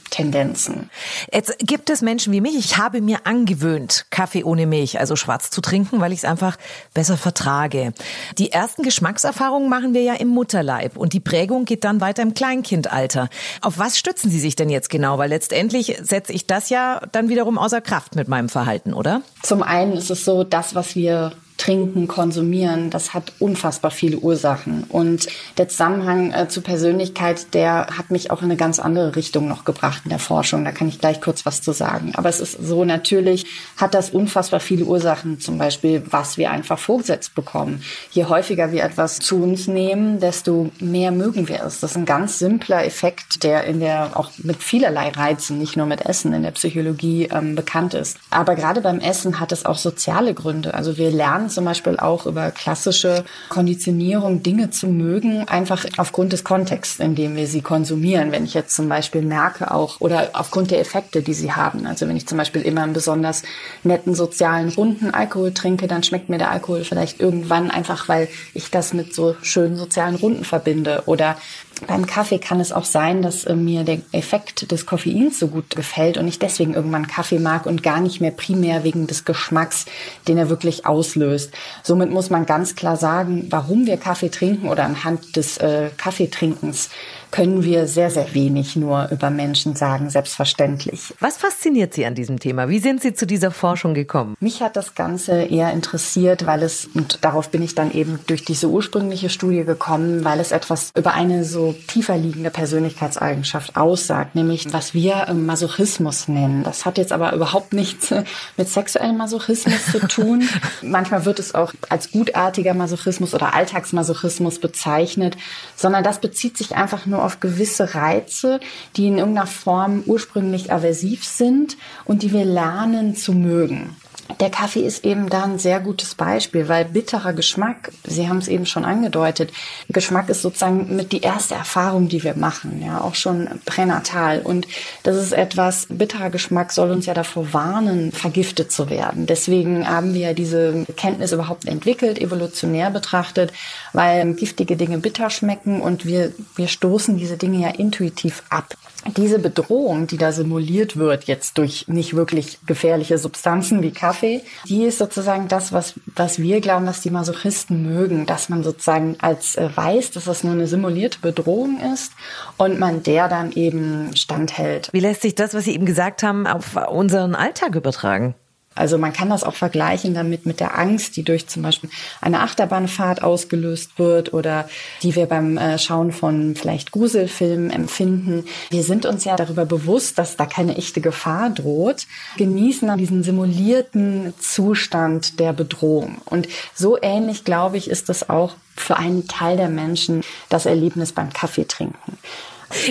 Tendenzen. 0.09 0.89
Jetzt 1.31 1.57
gibt 1.59 1.89
es 1.89 2.01
Menschen 2.01 2.33
wie 2.33 2.41
mich. 2.41 2.55
Ich 2.57 2.77
habe 2.77 3.01
mir 3.01 3.25
angewöhnt, 3.25 4.05
Kaffee 4.09 4.43
ohne 4.43 4.65
Milch, 4.65 4.99
also 4.99 5.15
schwarz 5.15 5.49
zu 5.49 5.61
trinken, 5.61 5.99
weil 5.99 6.11
ich 6.11 6.19
es 6.19 6.25
einfach 6.25 6.57
besser 6.93 7.17
vertrage. 7.17 7.93
Die 8.37 8.51
ersten 8.51 8.83
Geschmackserfahrungen 8.83 9.69
machen 9.69 9.93
wir 9.93 10.01
ja 10.01 10.13
im 10.13 10.29
Mutterleib 10.29 10.97
und 10.97 11.13
die 11.13 11.19
Prägung 11.19 11.65
geht 11.65 11.83
dann 11.83 12.01
weiter 12.01 12.21
im 12.21 12.33
Kleinkindalter. 12.33 13.29
Auf 13.61 13.77
was 13.77 13.97
stützen 13.97 14.29
Sie 14.31 14.39
sich 14.39 14.55
denn 14.55 14.69
jetzt 14.69 14.89
genau? 14.89 15.17
Weil 15.17 15.29
letztendlich 15.29 15.97
setze 16.01 16.33
ich 16.33 16.47
das 16.47 16.69
ja 16.69 17.01
dann 17.11 17.29
wiederum 17.29 17.57
außer 17.57 17.81
Kraft 17.81 18.15
mit 18.15 18.27
meinem 18.27 18.49
Verhalten, 18.49 18.93
oder? 18.93 19.21
Zum 19.43 19.63
einen 19.63 19.93
ist 19.93 20.09
es 20.09 20.25
so, 20.25 20.43
das, 20.43 20.75
was 20.75 20.95
wir 20.95 21.33
trinken, 21.59 22.07
konsumieren, 22.07 22.89
das 22.89 23.13
hat 23.13 23.33
unfassbar 23.37 23.91
viele 23.91 24.17
Ursachen. 24.17 24.85
Und 24.89 25.27
der 25.57 25.67
Zusammenhang 25.67 26.31
äh, 26.31 26.47
zu 26.47 26.61
Persönlichkeit, 26.61 27.53
der 27.53 27.87
hat 27.97 28.09
mich 28.11 28.31
auch 28.31 28.39
in 28.39 28.45
eine 28.45 28.55
ganz 28.55 28.79
andere 28.79 29.15
Richtung 29.15 29.47
noch 29.47 29.65
gebracht 29.65 30.01
in 30.05 30.09
der 30.09 30.19
Forschung. 30.19 30.63
Da 30.63 30.71
kann 30.71 30.87
ich 30.87 30.99
gleich 30.99 31.21
kurz 31.21 31.45
was 31.45 31.61
zu 31.61 31.73
sagen. 31.73 32.13
Aber 32.15 32.29
es 32.29 32.39
ist 32.39 32.53
so, 32.53 32.85
natürlich 32.85 33.45
hat 33.75 33.93
das 33.93 34.09
unfassbar 34.09 34.61
viele 34.61 34.85
Ursachen. 34.85 35.39
Zum 35.39 35.57
Beispiel, 35.57 36.01
was 36.09 36.37
wir 36.37 36.49
einfach 36.49 36.79
vorgesetzt 36.79 37.35
bekommen. 37.35 37.83
Je 38.11 38.25
häufiger 38.25 38.71
wir 38.71 38.83
etwas 38.83 39.19
zu 39.19 39.43
uns 39.43 39.67
nehmen, 39.67 40.19
desto 40.21 40.71
mehr 40.79 41.11
mögen 41.11 41.49
wir 41.49 41.63
es. 41.65 41.81
Das 41.81 41.91
ist 41.91 41.97
ein 41.97 42.05
ganz 42.05 42.39
simpler 42.39 42.85
Effekt, 42.85 43.43
der 43.43 43.65
in 43.65 43.81
der 43.81 44.11
auch 44.17 44.31
mit 44.37 44.63
vielerlei 44.63 45.09
Reizen, 45.09 45.57
nicht 45.57 45.75
nur 45.75 45.85
mit 45.85 46.05
Essen 46.05 46.31
in 46.31 46.43
der 46.43 46.51
Psychologie 46.51 47.27
ähm, 47.31 47.55
bekannt 47.55 47.93
ist. 47.93 48.17
Aber 48.29 48.55
gerade 48.55 48.79
beim 48.79 48.99
Essen 48.99 49.41
hat 49.41 49.51
es 49.51 49.65
auch 49.65 49.77
soziale 49.77 50.33
Gründe. 50.33 50.73
Also 50.73 50.97
wir 50.97 51.11
lernen 51.11 51.48
zum 51.49 51.65
Beispiel 51.65 51.97
auch 51.97 52.25
über 52.25 52.51
klassische 52.51 53.23
Konditionierung 53.49 54.43
Dinge 54.43 54.69
zu 54.69 54.87
mögen, 54.87 55.47
einfach 55.47 55.85
aufgrund 55.97 56.33
des 56.33 56.43
Kontexts, 56.43 56.99
in 56.99 57.15
dem 57.15 57.35
wir 57.35 57.47
sie 57.47 57.61
konsumieren. 57.61 58.31
Wenn 58.31 58.45
ich 58.45 58.53
jetzt 58.53 58.75
zum 58.75 58.89
Beispiel 58.89 59.21
merke 59.21 59.71
auch 59.71 59.99
oder 59.99 60.29
aufgrund 60.33 60.71
der 60.71 60.79
Effekte, 60.79 61.21
die 61.21 61.33
sie 61.33 61.51
haben. 61.51 61.85
Also 61.85 62.07
wenn 62.07 62.15
ich 62.15 62.27
zum 62.27 62.37
Beispiel 62.37 62.61
immer 62.61 62.83
einen 62.83 62.93
besonders 62.93 63.43
netten 63.83 64.15
sozialen 64.15 64.69
runden 64.69 65.13
Alkohol 65.13 65.53
trinke, 65.53 65.87
dann 65.87 66.03
schmeckt 66.03 66.29
mir 66.29 66.37
der 66.37 66.51
Alkohol 66.51 66.83
vielleicht 66.83 67.19
irgendwann 67.19 67.71
einfach, 67.71 68.07
weil 68.07 68.27
ich 68.53 68.71
das 68.71 68.93
mit 68.93 69.13
so 69.13 69.35
schönen 69.41 69.75
sozialen 69.75 70.15
Runden 70.15 70.43
verbinde. 70.43 71.03
Oder 71.05 71.37
beim 71.87 72.05
Kaffee 72.05 72.39
kann 72.39 72.59
es 72.59 72.71
auch 72.71 72.85
sein, 72.85 73.21
dass 73.21 73.45
äh, 73.45 73.55
mir 73.55 73.83
der 73.83 73.99
Effekt 74.11 74.71
des 74.71 74.85
Koffeins 74.85 75.39
so 75.39 75.47
gut 75.47 75.75
gefällt 75.75 76.17
und 76.17 76.27
ich 76.27 76.39
deswegen 76.39 76.73
irgendwann 76.73 77.07
Kaffee 77.07 77.39
mag 77.39 77.65
und 77.65 77.83
gar 77.83 77.99
nicht 77.99 78.21
mehr 78.21 78.31
primär 78.31 78.83
wegen 78.83 79.07
des 79.07 79.25
Geschmacks, 79.25 79.85
den 80.27 80.37
er 80.37 80.49
wirklich 80.49 80.85
auslöst. 80.85 81.51
Somit 81.83 82.11
muss 82.11 82.29
man 82.29 82.45
ganz 82.45 82.75
klar 82.75 82.97
sagen, 82.97 83.47
warum 83.49 83.85
wir 83.85 83.97
Kaffee 83.97 84.29
trinken 84.29 84.67
oder 84.67 84.83
anhand 84.83 85.35
des 85.35 85.57
äh, 85.57 85.89
Kaffeetrinkens 85.97 86.89
können 87.31 87.63
wir 87.63 87.87
sehr, 87.87 88.09
sehr 88.09 88.33
wenig 88.33 88.75
nur 88.75 89.09
über 89.11 89.29
Menschen 89.29 89.75
sagen, 89.75 90.09
selbstverständlich. 90.09 91.13
Was 91.19 91.37
fasziniert 91.37 91.93
Sie 91.93 92.05
an 92.05 92.15
diesem 92.15 92.39
Thema? 92.39 92.69
Wie 92.69 92.79
sind 92.79 93.01
Sie 93.01 93.13
zu 93.13 93.27
dieser 93.27 93.51
Forschung 93.51 93.93
gekommen? 93.93 94.35
Mich 94.39 94.61
hat 94.61 94.75
das 94.75 94.95
Ganze 94.95 95.43
eher 95.43 95.71
interessiert, 95.71 96.45
weil 96.45 96.63
es, 96.63 96.89
und 96.93 97.19
darauf 97.21 97.49
bin 97.49 97.61
ich 97.61 97.75
dann 97.75 97.91
eben 97.91 98.19
durch 98.27 98.45
diese 98.45 98.67
ursprüngliche 98.67 99.29
Studie 99.29 99.63
gekommen, 99.63 100.23
weil 100.23 100.39
es 100.39 100.51
etwas 100.51 100.91
über 100.95 101.13
eine 101.13 101.43
so 101.43 101.75
tiefer 101.87 102.17
liegende 102.17 102.49
Persönlichkeitseigenschaft 102.49 103.75
aussagt, 103.75 104.35
nämlich 104.35 104.71
was 104.73 104.93
wir 104.93 105.27
Masochismus 105.33 106.27
nennen. 106.27 106.63
Das 106.63 106.85
hat 106.85 106.97
jetzt 106.97 107.11
aber 107.11 107.33
überhaupt 107.33 107.73
nichts 107.73 108.13
mit 108.57 108.69
sexuellem 108.69 109.17
Masochismus 109.17 109.85
zu 109.91 109.99
tun. 110.07 110.47
Manchmal 110.81 111.25
wird 111.25 111.39
es 111.39 111.53
auch 111.55 111.73
als 111.89 112.11
gutartiger 112.11 112.73
Masochismus 112.73 113.33
oder 113.33 113.53
Alltagsmasochismus 113.53 114.59
bezeichnet, 114.59 115.37
sondern 115.75 116.03
das 116.03 116.19
bezieht 116.19 116.57
sich 116.57 116.75
einfach 116.75 117.05
nur 117.05 117.18
auf 117.23 117.39
gewisse 117.39 117.95
Reize, 117.95 118.59
die 118.95 119.07
in 119.07 119.17
irgendeiner 119.17 119.47
Form 119.47 120.03
ursprünglich 120.05 120.71
aversiv 120.71 121.25
sind 121.25 121.77
und 122.05 122.23
die 122.23 122.31
wir 122.31 122.45
lernen 122.45 123.15
zu 123.15 123.33
mögen. 123.33 123.95
Der 124.39 124.51
Kaffee 124.51 124.81
ist 124.81 125.05
eben 125.05 125.27
da 125.29 125.43
ein 125.43 125.57
sehr 125.57 125.79
gutes 125.79 126.13
Beispiel, 126.13 126.69
weil 126.69 126.85
bitterer 126.85 127.33
Geschmack, 127.33 127.91
Sie 128.05 128.29
haben 128.29 128.37
es 128.37 128.47
eben 128.47 128.67
schon 128.67 128.85
angedeutet, 128.85 129.51
Geschmack 129.89 130.29
ist 130.29 130.43
sozusagen 130.43 130.95
mit 130.95 131.11
die 131.11 131.21
erste 131.21 131.55
Erfahrung, 131.55 132.09
die 132.09 132.23
wir 132.23 132.35
machen, 132.35 132.81
ja, 132.85 133.01
auch 133.01 133.15
schon 133.15 133.49
pränatal. 133.65 134.41
Und 134.41 134.67
das 135.03 135.15
ist 135.15 135.33
etwas, 135.33 135.87
bitterer 135.89 136.29
Geschmack 136.29 136.71
soll 136.71 136.91
uns 136.91 137.07
ja 137.07 137.15
davor 137.15 137.53
warnen, 137.53 138.11
vergiftet 138.11 138.71
zu 138.71 138.89
werden. 138.89 139.25
Deswegen 139.25 139.89
haben 139.89 140.13
wir 140.13 140.33
diese 140.35 140.85
Kenntnis 140.95 141.31
überhaupt 141.31 141.67
entwickelt, 141.67 142.19
evolutionär 142.19 142.91
betrachtet, 142.91 143.51
weil 143.93 144.33
giftige 144.35 144.75
Dinge 144.77 144.99
bitter 144.99 145.31
schmecken 145.31 145.81
und 145.81 146.05
wir, 146.05 146.33
wir 146.55 146.67
stoßen 146.67 147.17
diese 147.17 147.37
Dinge 147.37 147.61
ja 147.61 147.69
intuitiv 147.69 148.43
ab 148.49 148.75
diese 149.15 149.39
Bedrohung, 149.39 150.07
die 150.07 150.17
da 150.17 150.31
simuliert 150.31 150.97
wird, 150.97 151.25
jetzt 151.25 151.57
durch 151.57 151.87
nicht 151.87 152.15
wirklich 152.15 152.59
gefährliche 152.65 153.17
Substanzen 153.17 153.81
wie 153.81 153.91
Kaffee, 153.91 154.18
die 154.21 154.83
ist 154.83 154.97
sozusagen 154.97 155.47
das, 155.47 155.73
was, 155.73 155.95
was 156.15 156.39
wir 156.39 156.61
glauben, 156.61 156.85
dass 156.85 157.01
die 157.01 157.09
Masochisten 157.09 157.83
mögen, 157.83 158.25
dass 158.25 158.49
man 158.49 158.63
sozusagen 158.63 159.15
als 159.19 159.55
äh, 159.55 159.69
weiß, 159.73 160.11
dass 160.11 160.25
das 160.25 160.43
nur 160.43 160.53
eine 160.53 160.67
simulierte 160.67 161.19
Bedrohung 161.19 161.79
ist 161.93 162.11
und 162.57 162.79
man 162.79 163.03
der 163.03 163.27
dann 163.27 163.51
eben 163.51 164.15
standhält. 164.15 164.89
Wie 164.91 164.99
lässt 164.99 165.21
sich 165.21 165.35
das, 165.35 165.53
was 165.53 165.65
Sie 165.65 165.73
eben 165.73 165.85
gesagt 165.85 166.23
haben, 166.23 166.47
auf 166.47 166.75
unseren 166.89 167.35
Alltag 167.35 167.75
übertragen? 167.75 168.35
Also 168.79 168.97
man 168.97 169.11
kann 169.11 169.29
das 169.29 169.43
auch 169.43 169.55
vergleichen 169.55 170.13
damit 170.13 170.45
mit 170.45 170.59
der 170.59 170.77
Angst, 170.77 171.17
die 171.17 171.23
durch 171.23 171.47
zum 171.47 171.63
Beispiel 171.63 171.89
eine 172.21 172.39
Achterbahnfahrt 172.39 173.21
ausgelöst 173.21 173.99
wird 173.99 174.33
oder 174.33 174.69
die 175.03 175.15
wir 175.15 175.25
beim 175.25 175.57
äh, 175.57 175.77
Schauen 175.77 176.11
von 176.11 176.55
vielleicht 176.55 176.91
Gruselfilmen 176.91 177.71
empfinden. 177.71 178.45
Wir 178.69 178.83
sind 178.83 179.05
uns 179.05 179.25
ja 179.25 179.35
darüber 179.35 179.65
bewusst, 179.65 180.17
dass 180.17 180.37
da 180.37 180.45
keine 180.45 180.77
echte 180.77 181.01
Gefahr 181.01 181.49
droht, 181.49 182.07
genießen 182.37 182.97
diesen 182.97 183.23
simulierten 183.23 184.33
Zustand 184.39 185.39
der 185.39 185.53
Bedrohung. 185.53 186.21
Und 186.25 186.47
so 186.73 186.97
ähnlich, 187.01 187.43
glaube 187.43 187.77
ich, 187.77 187.89
ist 187.89 188.09
es 188.09 188.29
auch 188.29 188.55
für 188.77 188.97
einen 188.97 189.27
Teil 189.27 189.57
der 189.57 189.69
Menschen 189.69 190.21
das 190.47 190.65
Erlebnis 190.65 191.11
beim 191.11 191.33
Kaffee 191.33 191.65
trinken. 191.65 192.17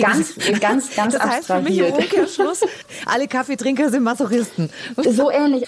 Ganz, 0.01 0.35
ganz, 0.59 0.95
ganz 0.95 1.13
das 1.13 1.23
heißt 1.23 1.47
für 1.47 1.61
mich 1.61 1.77
im 1.77 1.93
Umkehrschluss, 1.93 2.61
alle 3.05 3.27
Kaffeetrinker 3.27 3.89
sind 3.89 4.03
Masochisten. 4.03 4.69
So 4.97 5.31
ähnlich. 5.31 5.65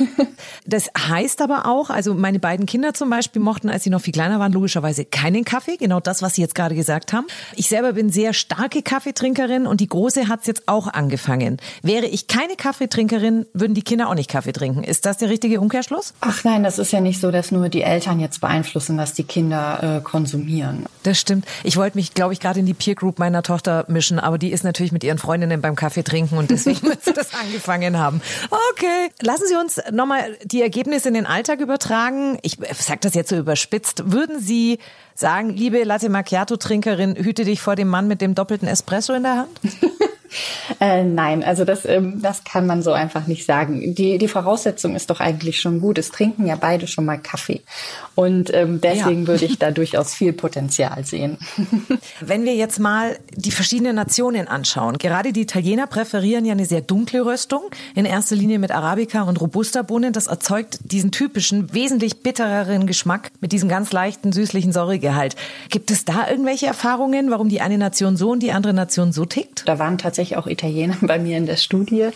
Das 0.66 0.90
heißt 0.98 1.42
aber 1.42 1.66
auch, 1.66 1.90
also 1.90 2.14
meine 2.14 2.40
beiden 2.40 2.66
Kinder 2.66 2.94
zum 2.94 3.10
Beispiel 3.10 3.42
mochten, 3.42 3.70
als 3.70 3.84
sie 3.84 3.90
noch 3.90 4.02
viel 4.02 4.14
kleiner 4.14 4.40
waren, 4.40 4.52
logischerweise 4.52 5.06
keinen 5.06 5.46
Kaffee. 5.46 5.78
Genau 5.78 6.00
das, 6.00 6.22
was 6.22 6.36
Sie 6.36 6.42
jetzt 6.42 6.56
gerade 6.56 6.76
gesagt 6.76 7.14
haben. 7.14 7.28
Ich 7.56 7.70
selber 7.70 7.94
bin 7.94 8.10
sehr 8.10 8.34
starke 8.34 8.82
Kaffeetrinkerin 8.82 9.66
und 9.66 9.82
die 9.82 9.88
Große 9.88 10.28
hat 10.28 10.42
es 10.42 10.48
jetzt 10.48 10.68
auch 10.68 10.88
angefangen. 10.88 11.58
Wäre 11.82 12.06
ich 12.06 12.28
keine 12.28 12.56
Kaffeetrinkerin, 12.56 13.46
würden 13.54 13.74
die 13.74 13.82
Kinder 13.82 14.10
auch 14.10 14.16
nicht 14.16 14.30
Kaffee 14.30 14.52
trinken. 14.52 14.84
Ist 14.84 15.06
das 15.06 15.18
der 15.18 15.30
richtige 15.30 15.60
Umkehrschluss? 15.62 16.14
Ach 16.22 16.44
nein, 16.44 16.64
das 16.64 16.80
ist 16.80 16.92
ja 16.92 17.02
nicht 17.02 17.20
so, 17.20 17.32
dass 17.32 17.52
nur 17.52 17.70
die 17.70 17.82
Eltern 17.82 18.20
jetzt 18.20 18.42
beeinflussen, 18.42 18.98
was 18.98 19.14
die 19.14 19.24
Kinder 19.24 19.98
äh, 19.98 20.02
konsumieren. 20.02 20.86
Das 21.04 21.20
stimmt. 21.20 21.46
Ich 21.64 21.78
wollte 21.78 21.98
mich, 21.98 22.14
glaube 22.14 22.34
ich, 22.34 22.40
gerade 22.40 22.60
in 22.60 22.66
die 22.66 22.74
Peer 22.74 22.96
Group 22.96 23.20
meiner 23.20 23.44
Tochter 23.44 23.86
mischen 23.88 24.01
mischen, 24.02 24.20
aber 24.20 24.40
die 24.40 24.52
ist 24.52 24.64
natürlich 24.64 24.92
mit 24.92 25.04
ihren 25.04 25.20
Freundinnen 25.20 25.62
beim 25.62 25.76
Kaffee 25.76 26.04
trinken 26.04 26.38
und 26.40 26.50
deswegen 26.50 26.82
wird 26.88 27.04
sie 27.04 27.14
das 27.14 27.36
angefangen 27.36 28.00
haben. 28.00 28.20
Okay, 28.72 29.12
lassen 29.22 29.44
Sie 29.48 29.56
uns 29.56 29.80
nochmal 29.92 30.38
die 30.44 30.64
Ergebnisse 30.64 31.10
in 31.10 31.14
den 31.14 31.28
Alltag 31.28 31.60
übertragen. 31.60 32.40
Ich 32.42 32.58
sage 32.80 33.00
das 33.02 33.14
jetzt 33.14 33.30
so 33.30 33.38
überspitzt. 33.38 34.12
Würden 34.12 34.40
Sie 34.40 34.80
sagen, 35.14 35.52
liebe 35.52 35.84
Latte 35.84 36.10
Macchiato 36.10 36.58
Trinkerin, 36.58 37.16
hüte 37.16 37.46
dich 37.46 37.62
vor 37.62 37.76
dem 37.76 37.90
Mann 37.90 38.08
mit 38.08 38.22
dem 38.22 38.34
doppelten 38.34 38.68
Espresso 38.68 39.14
in 39.14 39.22
der 39.22 39.36
Hand? 39.36 39.60
Äh, 40.80 41.04
nein, 41.04 41.44
also 41.44 41.66
das, 41.66 41.86
ähm, 41.86 42.22
das 42.22 42.44
kann 42.44 42.66
man 42.66 42.82
so 42.82 42.92
einfach 42.92 43.28
nicht 43.28 43.46
sagen. 43.46 43.94
Die, 43.96 44.18
die 44.18 44.28
Voraussetzung 44.28 44.96
ist 44.96 45.10
doch 45.10 45.20
eigentlich 45.20 45.60
schon 45.60 45.82
gut. 45.82 45.98
Es 45.98 46.10
trinken 46.10 46.46
ja 46.46 46.56
beide 46.56 46.88
schon 46.88 47.06
mal 47.06 47.18
Kaffee. 47.18 47.62
Und 48.16 48.54
ähm, 48.54 48.82
deswegen 48.82 49.22
ja. 49.22 49.28
würde 49.28 49.46
ich 49.46 49.60
da 49.60 49.72
durchaus 49.72 50.14
viel 50.14 50.34
Potenzial 50.34 51.06
sehen. 51.06 51.38
Wenn 52.22 52.46
wir 52.46 52.56
jetzt 52.56 52.80
mal 52.80 53.18
die 53.36 53.52
verschiedenen 53.52 53.96
Nationen 53.96 54.48
anschauen, 54.48 54.98
gerade 54.98 55.34
die 55.34 55.42
Italiener 55.42 55.88
präferieren 55.88 56.46
ja 56.46 56.54
eine 56.54 56.66
sehr 56.66 56.82
dunkle 56.82 57.26
Röstung, 57.26 57.64
in 57.96 58.06
erster 58.06 58.36
Linie 58.36 58.60
mit 58.60 58.72
Arabica 58.72 59.24
und 59.24 59.40
Robusta-Bohnen. 59.40 60.14
Das 60.14 60.28
erzeugt 60.28 60.80
diesen 60.84 61.12
typischen, 61.12 61.74
wesentlich 61.74 62.24
bittereren 62.24 62.88
Geschmack 62.88 63.32
mit 63.42 63.52
diesem 63.52 63.70
ganz 63.70 63.92
leichten, 63.92 64.32
süßlichen 64.32 64.72
Säuregehalt. 64.72 65.36
Gibt 65.70 65.92
es 65.92 66.06
da 66.06 66.30
irgendwelche 66.30 66.68
Erfahrungen, 66.68 67.32
warum 67.32 67.50
die 67.50 67.62
eine 67.62 67.78
Nation 67.78 68.18
so 68.18 68.32
und 68.32 68.42
die 68.42 68.52
andere 68.52 68.74
Nation 68.74 69.12
so 69.12 69.26
tickt? 69.26 69.68
Da 69.68 69.80
waren 69.80 69.98
tatsächlich 69.98 70.21
auch 70.38 70.48
Italiener 70.48 70.96
bei 71.02 71.20
mir 71.20 71.38
in 71.38 71.46
der 71.46 71.58
Studie, 71.58 72.10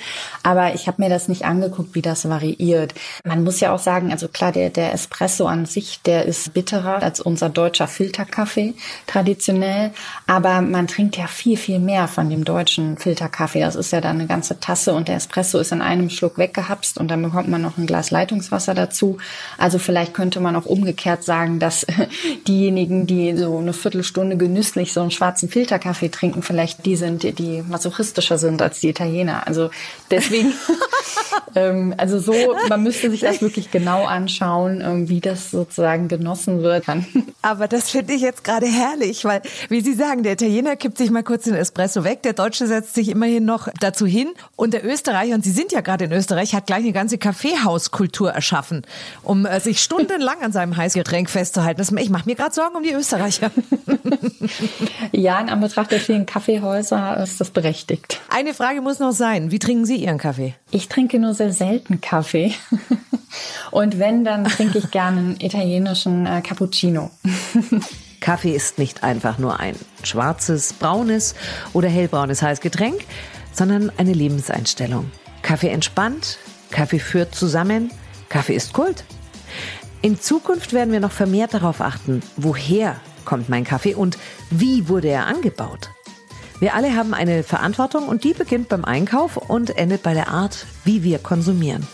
aber 0.43 0.73
ich 0.75 0.87
habe 0.87 1.01
mir 1.01 1.09
das 1.09 1.27
nicht 1.27 1.45
angeguckt, 1.45 1.95
wie 1.95 2.01
das 2.01 2.27
variiert. 2.29 2.93
Man 3.23 3.43
muss 3.43 3.59
ja 3.59 3.73
auch 3.73 3.79
sagen, 3.79 4.11
also 4.11 4.27
klar, 4.27 4.51
der, 4.51 4.69
der 4.69 4.93
Espresso 4.93 5.45
an 5.47 5.65
sich 5.65 5.99
der 6.05 6.25
ist 6.25 6.53
bitterer 6.53 7.01
als 7.01 7.19
unser 7.19 7.49
deutscher 7.49 7.87
Filterkaffee 7.87 8.75
traditionell. 9.07 9.91
Aber 10.27 10.61
man 10.61 10.87
trinkt 10.87 11.17
ja 11.17 11.27
viel, 11.27 11.57
viel 11.57 11.79
mehr 11.79 12.07
von 12.07 12.29
dem 12.29 12.45
deutschen 12.45 12.97
Filterkaffee. 12.97 13.61
Das 13.61 13.75
ist 13.75 13.91
ja 13.91 14.01
dann 14.01 14.17
eine 14.17 14.27
ganze 14.27 14.59
Tasse 14.59 14.93
und 14.93 15.07
der 15.07 15.15
Espresso 15.15 15.59
ist 15.59 15.71
in 15.71 15.81
einem 15.81 16.09
Schluck 16.09 16.37
weggehapst 16.37 16.97
und 16.97 17.09
dann 17.09 17.21
bekommt 17.21 17.47
man 17.47 17.61
noch 17.61 17.77
ein 17.77 17.85
Glas 17.87 18.11
Leitungswasser 18.11 18.73
dazu. 18.73 19.17
Also 19.57 19.79
vielleicht 19.79 20.13
könnte 20.13 20.39
man 20.39 20.55
auch 20.55 20.65
umgekehrt 20.65 21.23
sagen, 21.23 21.59
dass 21.59 21.85
diejenigen, 22.47 23.07
die 23.07 23.35
so 23.37 23.57
eine 23.57 23.73
Viertelstunde 23.73 24.37
genüsslich 24.37 24.93
so 24.93 25.01
einen 25.01 25.11
schwarzen 25.11 25.49
Filterkaffee 25.49 26.09
trinken, 26.09 26.43
vielleicht 26.43 26.85
die 26.85 26.95
sind, 26.95 27.23
die 27.39 27.63
masochistischer 27.95 28.38
sind 28.38 28.62
als 28.62 28.79
die 28.79 28.89
Italiener. 28.89 29.47
Also 29.47 29.69
deswegen, 30.12 30.53
ähm, 31.55 31.93
also 31.97 32.19
so, 32.19 32.34
man 32.69 32.84
müsste 32.84 33.10
sich 33.10 33.21
das 33.21 33.41
wirklich 33.41 33.71
genau 33.71 34.05
anschauen, 34.05 34.81
ähm, 34.81 35.10
wie 35.10 35.21
das 35.21 35.51
sozusagen 35.51 36.08
genossen 36.08 36.62
wird. 36.62 36.86
Aber 37.41 37.67
das 37.67 37.89
finde 37.89 38.13
ich 38.13 38.21
jetzt 38.21 38.43
gerade 38.43 38.67
herrlich, 38.67 39.25
weil, 39.25 39.41
wie 39.69 39.81
Sie 39.81 39.93
sagen, 39.93 40.23
der 40.23 40.34
Italiener 40.34 40.75
kippt 40.75 40.97
sich 40.97 41.10
mal 41.10 41.23
kurz 41.23 41.45
den 41.45 41.55
Espresso 41.55 42.03
weg, 42.03 42.23
der 42.23 42.34
Deutsche 42.34 42.67
setzt 42.67 42.95
sich 42.95 43.10
immerhin 43.10 43.45
noch 43.45 43.67
dazu 43.79 44.05
hin 44.05 44.29
und 44.55 44.73
der 44.73 44.86
Österreicher, 44.86 45.36
und 45.36 45.43
Sie 45.43 45.51
sind 45.51 45.71
ja 45.71 45.81
gerade 45.81 46.05
in 46.05 46.12
Österreich, 46.12 46.53
hat 46.53 46.67
gleich 46.67 46.84
eine 46.84 46.93
ganze 46.93 47.17
Kaffeehauskultur 47.17 48.31
erschaffen, 48.31 48.84
um 49.23 49.45
äh, 49.45 49.60
sich 49.60 49.81
stundenlang 49.81 50.41
an 50.41 50.51
seinem 50.51 50.75
Heißgetränk 50.75 51.29
festzuhalten. 51.29 51.77
Das, 51.77 51.91
ich 51.91 52.10
mache 52.10 52.25
mir 52.25 52.36
gerade 52.36 52.53
Sorgen 52.53 52.75
um 52.75 52.84
die 52.84 52.93
Österreicher. 52.93 53.51
ja, 55.12 55.39
in 55.39 55.49
Anbetracht 55.49 55.91
der 55.91 55.99
vielen 55.99 56.25
Kaffeehäuser 56.25 57.17
ist 57.23 57.39
das 57.39 57.49
berechtigt. 57.86 58.21
Eine 58.30 58.54
Frage 58.54 58.82
muss 58.82 59.00
noch 59.00 59.12
sein. 59.12 59.52
Wie 59.52 59.60
trinken 59.60 59.86
Sie 59.86 59.95
Ihren 59.95 60.17
Kaffee? 60.17 60.56
Ich 60.71 60.89
trinke 60.89 61.19
nur 61.19 61.34
sehr 61.34 61.54
selten 61.54 62.02
Kaffee. 62.02 62.54
Und 63.71 64.00
wenn, 64.00 64.24
dann 64.24 64.45
trinke 64.45 64.78
ich 64.78 64.91
gerne 64.91 65.19
einen 65.19 65.39
italienischen 65.39 66.26
äh, 66.26 66.41
Cappuccino. 66.41 67.12
Kaffee 68.21 68.56
ist 68.56 68.78
nicht 68.78 69.04
einfach 69.04 69.38
nur 69.38 69.60
ein 69.60 69.76
schwarzes, 70.04 70.74
braunes 70.74 71.36
oder 71.74 71.89
hellbraunes 71.89 72.41
Heißgetränk, 72.41 73.06
sondern 73.52 73.91
eine 73.98 74.13
Lebenseinstellung. 74.13 75.12
Kaffee 75.41 75.69
entspannt, 75.69 76.39
Kaffee 76.71 77.00
führt 77.00 77.36
zusammen, 77.36 77.91
Kaffee 78.30 78.56
ist 78.56 78.74
Kult. 78.74 79.04
In 80.02 80.19
Zukunft 80.19 80.74
werden 80.74 80.91
wir 80.91 81.00
noch 81.00 81.12
vermehrt 81.12 81.54
darauf 81.54 81.82
achten, 81.82 82.21
woher 82.38 82.95
kommt 83.26 83.50
mein 83.50 83.63
Kaffee 83.63 83.95
und 83.95 84.17
wie 84.50 84.88
wurde 84.88 85.10
er 85.10 85.28
angebaut. 85.28 85.89
Wir 86.59 86.73
alle 86.73 86.95
haben 86.95 87.13
eine 87.13 87.43
Verantwortung 87.43 88.07
und 88.07 88.23
die 88.23 88.33
beginnt 88.33 88.69
beim 88.69 88.85
Einkauf 88.85 89.37
und 89.37 89.77
endet 89.77 90.03
bei 90.03 90.13
der 90.13 90.29
Art, 90.29 90.65
wie 90.85 91.03
wir 91.03 91.19
konsumieren. 91.19 91.85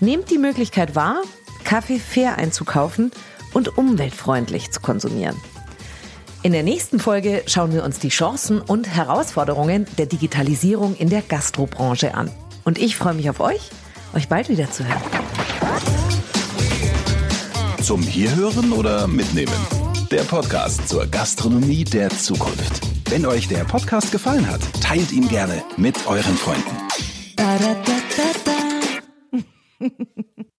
Nehmt 0.00 0.30
die 0.30 0.38
Möglichkeit 0.38 0.94
wahr, 0.94 1.22
Kaffee 1.64 1.98
fair 1.98 2.36
einzukaufen 2.36 3.12
und 3.54 3.78
umweltfreundlich 3.78 4.70
zu 4.70 4.80
konsumieren. 4.80 5.36
In 6.42 6.52
der 6.52 6.62
nächsten 6.62 7.00
Folge 7.00 7.42
schauen 7.46 7.72
wir 7.72 7.84
uns 7.84 7.98
die 7.98 8.10
Chancen 8.10 8.60
und 8.60 8.86
Herausforderungen 8.86 9.86
der 9.96 10.04
Digitalisierung 10.04 10.94
in 10.96 11.08
der 11.08 11.22
Gastrobranche 11.22 12.14
an. 12.14 12.30
Und 12.64 12.78
ich 12.78 12.96
freue 12.96 13.14
mich 13.14 13.30
auf 13.30 13.40
euch, 13.40 13.70
euch 14.14 14.28
bald 14.28 14.50
wieder 14.50 14.70
zu 14.70 14.86
hören. 14.86 15.00
Zum 17.80 18.02
Hierhören 18.02 18.72
oder 18.72 19.06
Mitnehmen? 19.06 19.52
Der 20.10 20.22
Podcast 20.22 20.86
zur 20.88 21.06
Gastronomie 21.06 21.84
der 21.84 22.10
Zukunft. 22.10 22.93
Wenn 23.10 23.26
euch 23.26 23.48
der 23.48 23.64
Podcast 23.64 24.12
gefallen 24.12 24.48
hat, 24.48 24.60
teilt 24.82 25.12
ihn 25.12 25.28
gerne 25.28 25.62
mit 25.76 26.06
euren 26.06 26.36
Freunden. 26.36 26.76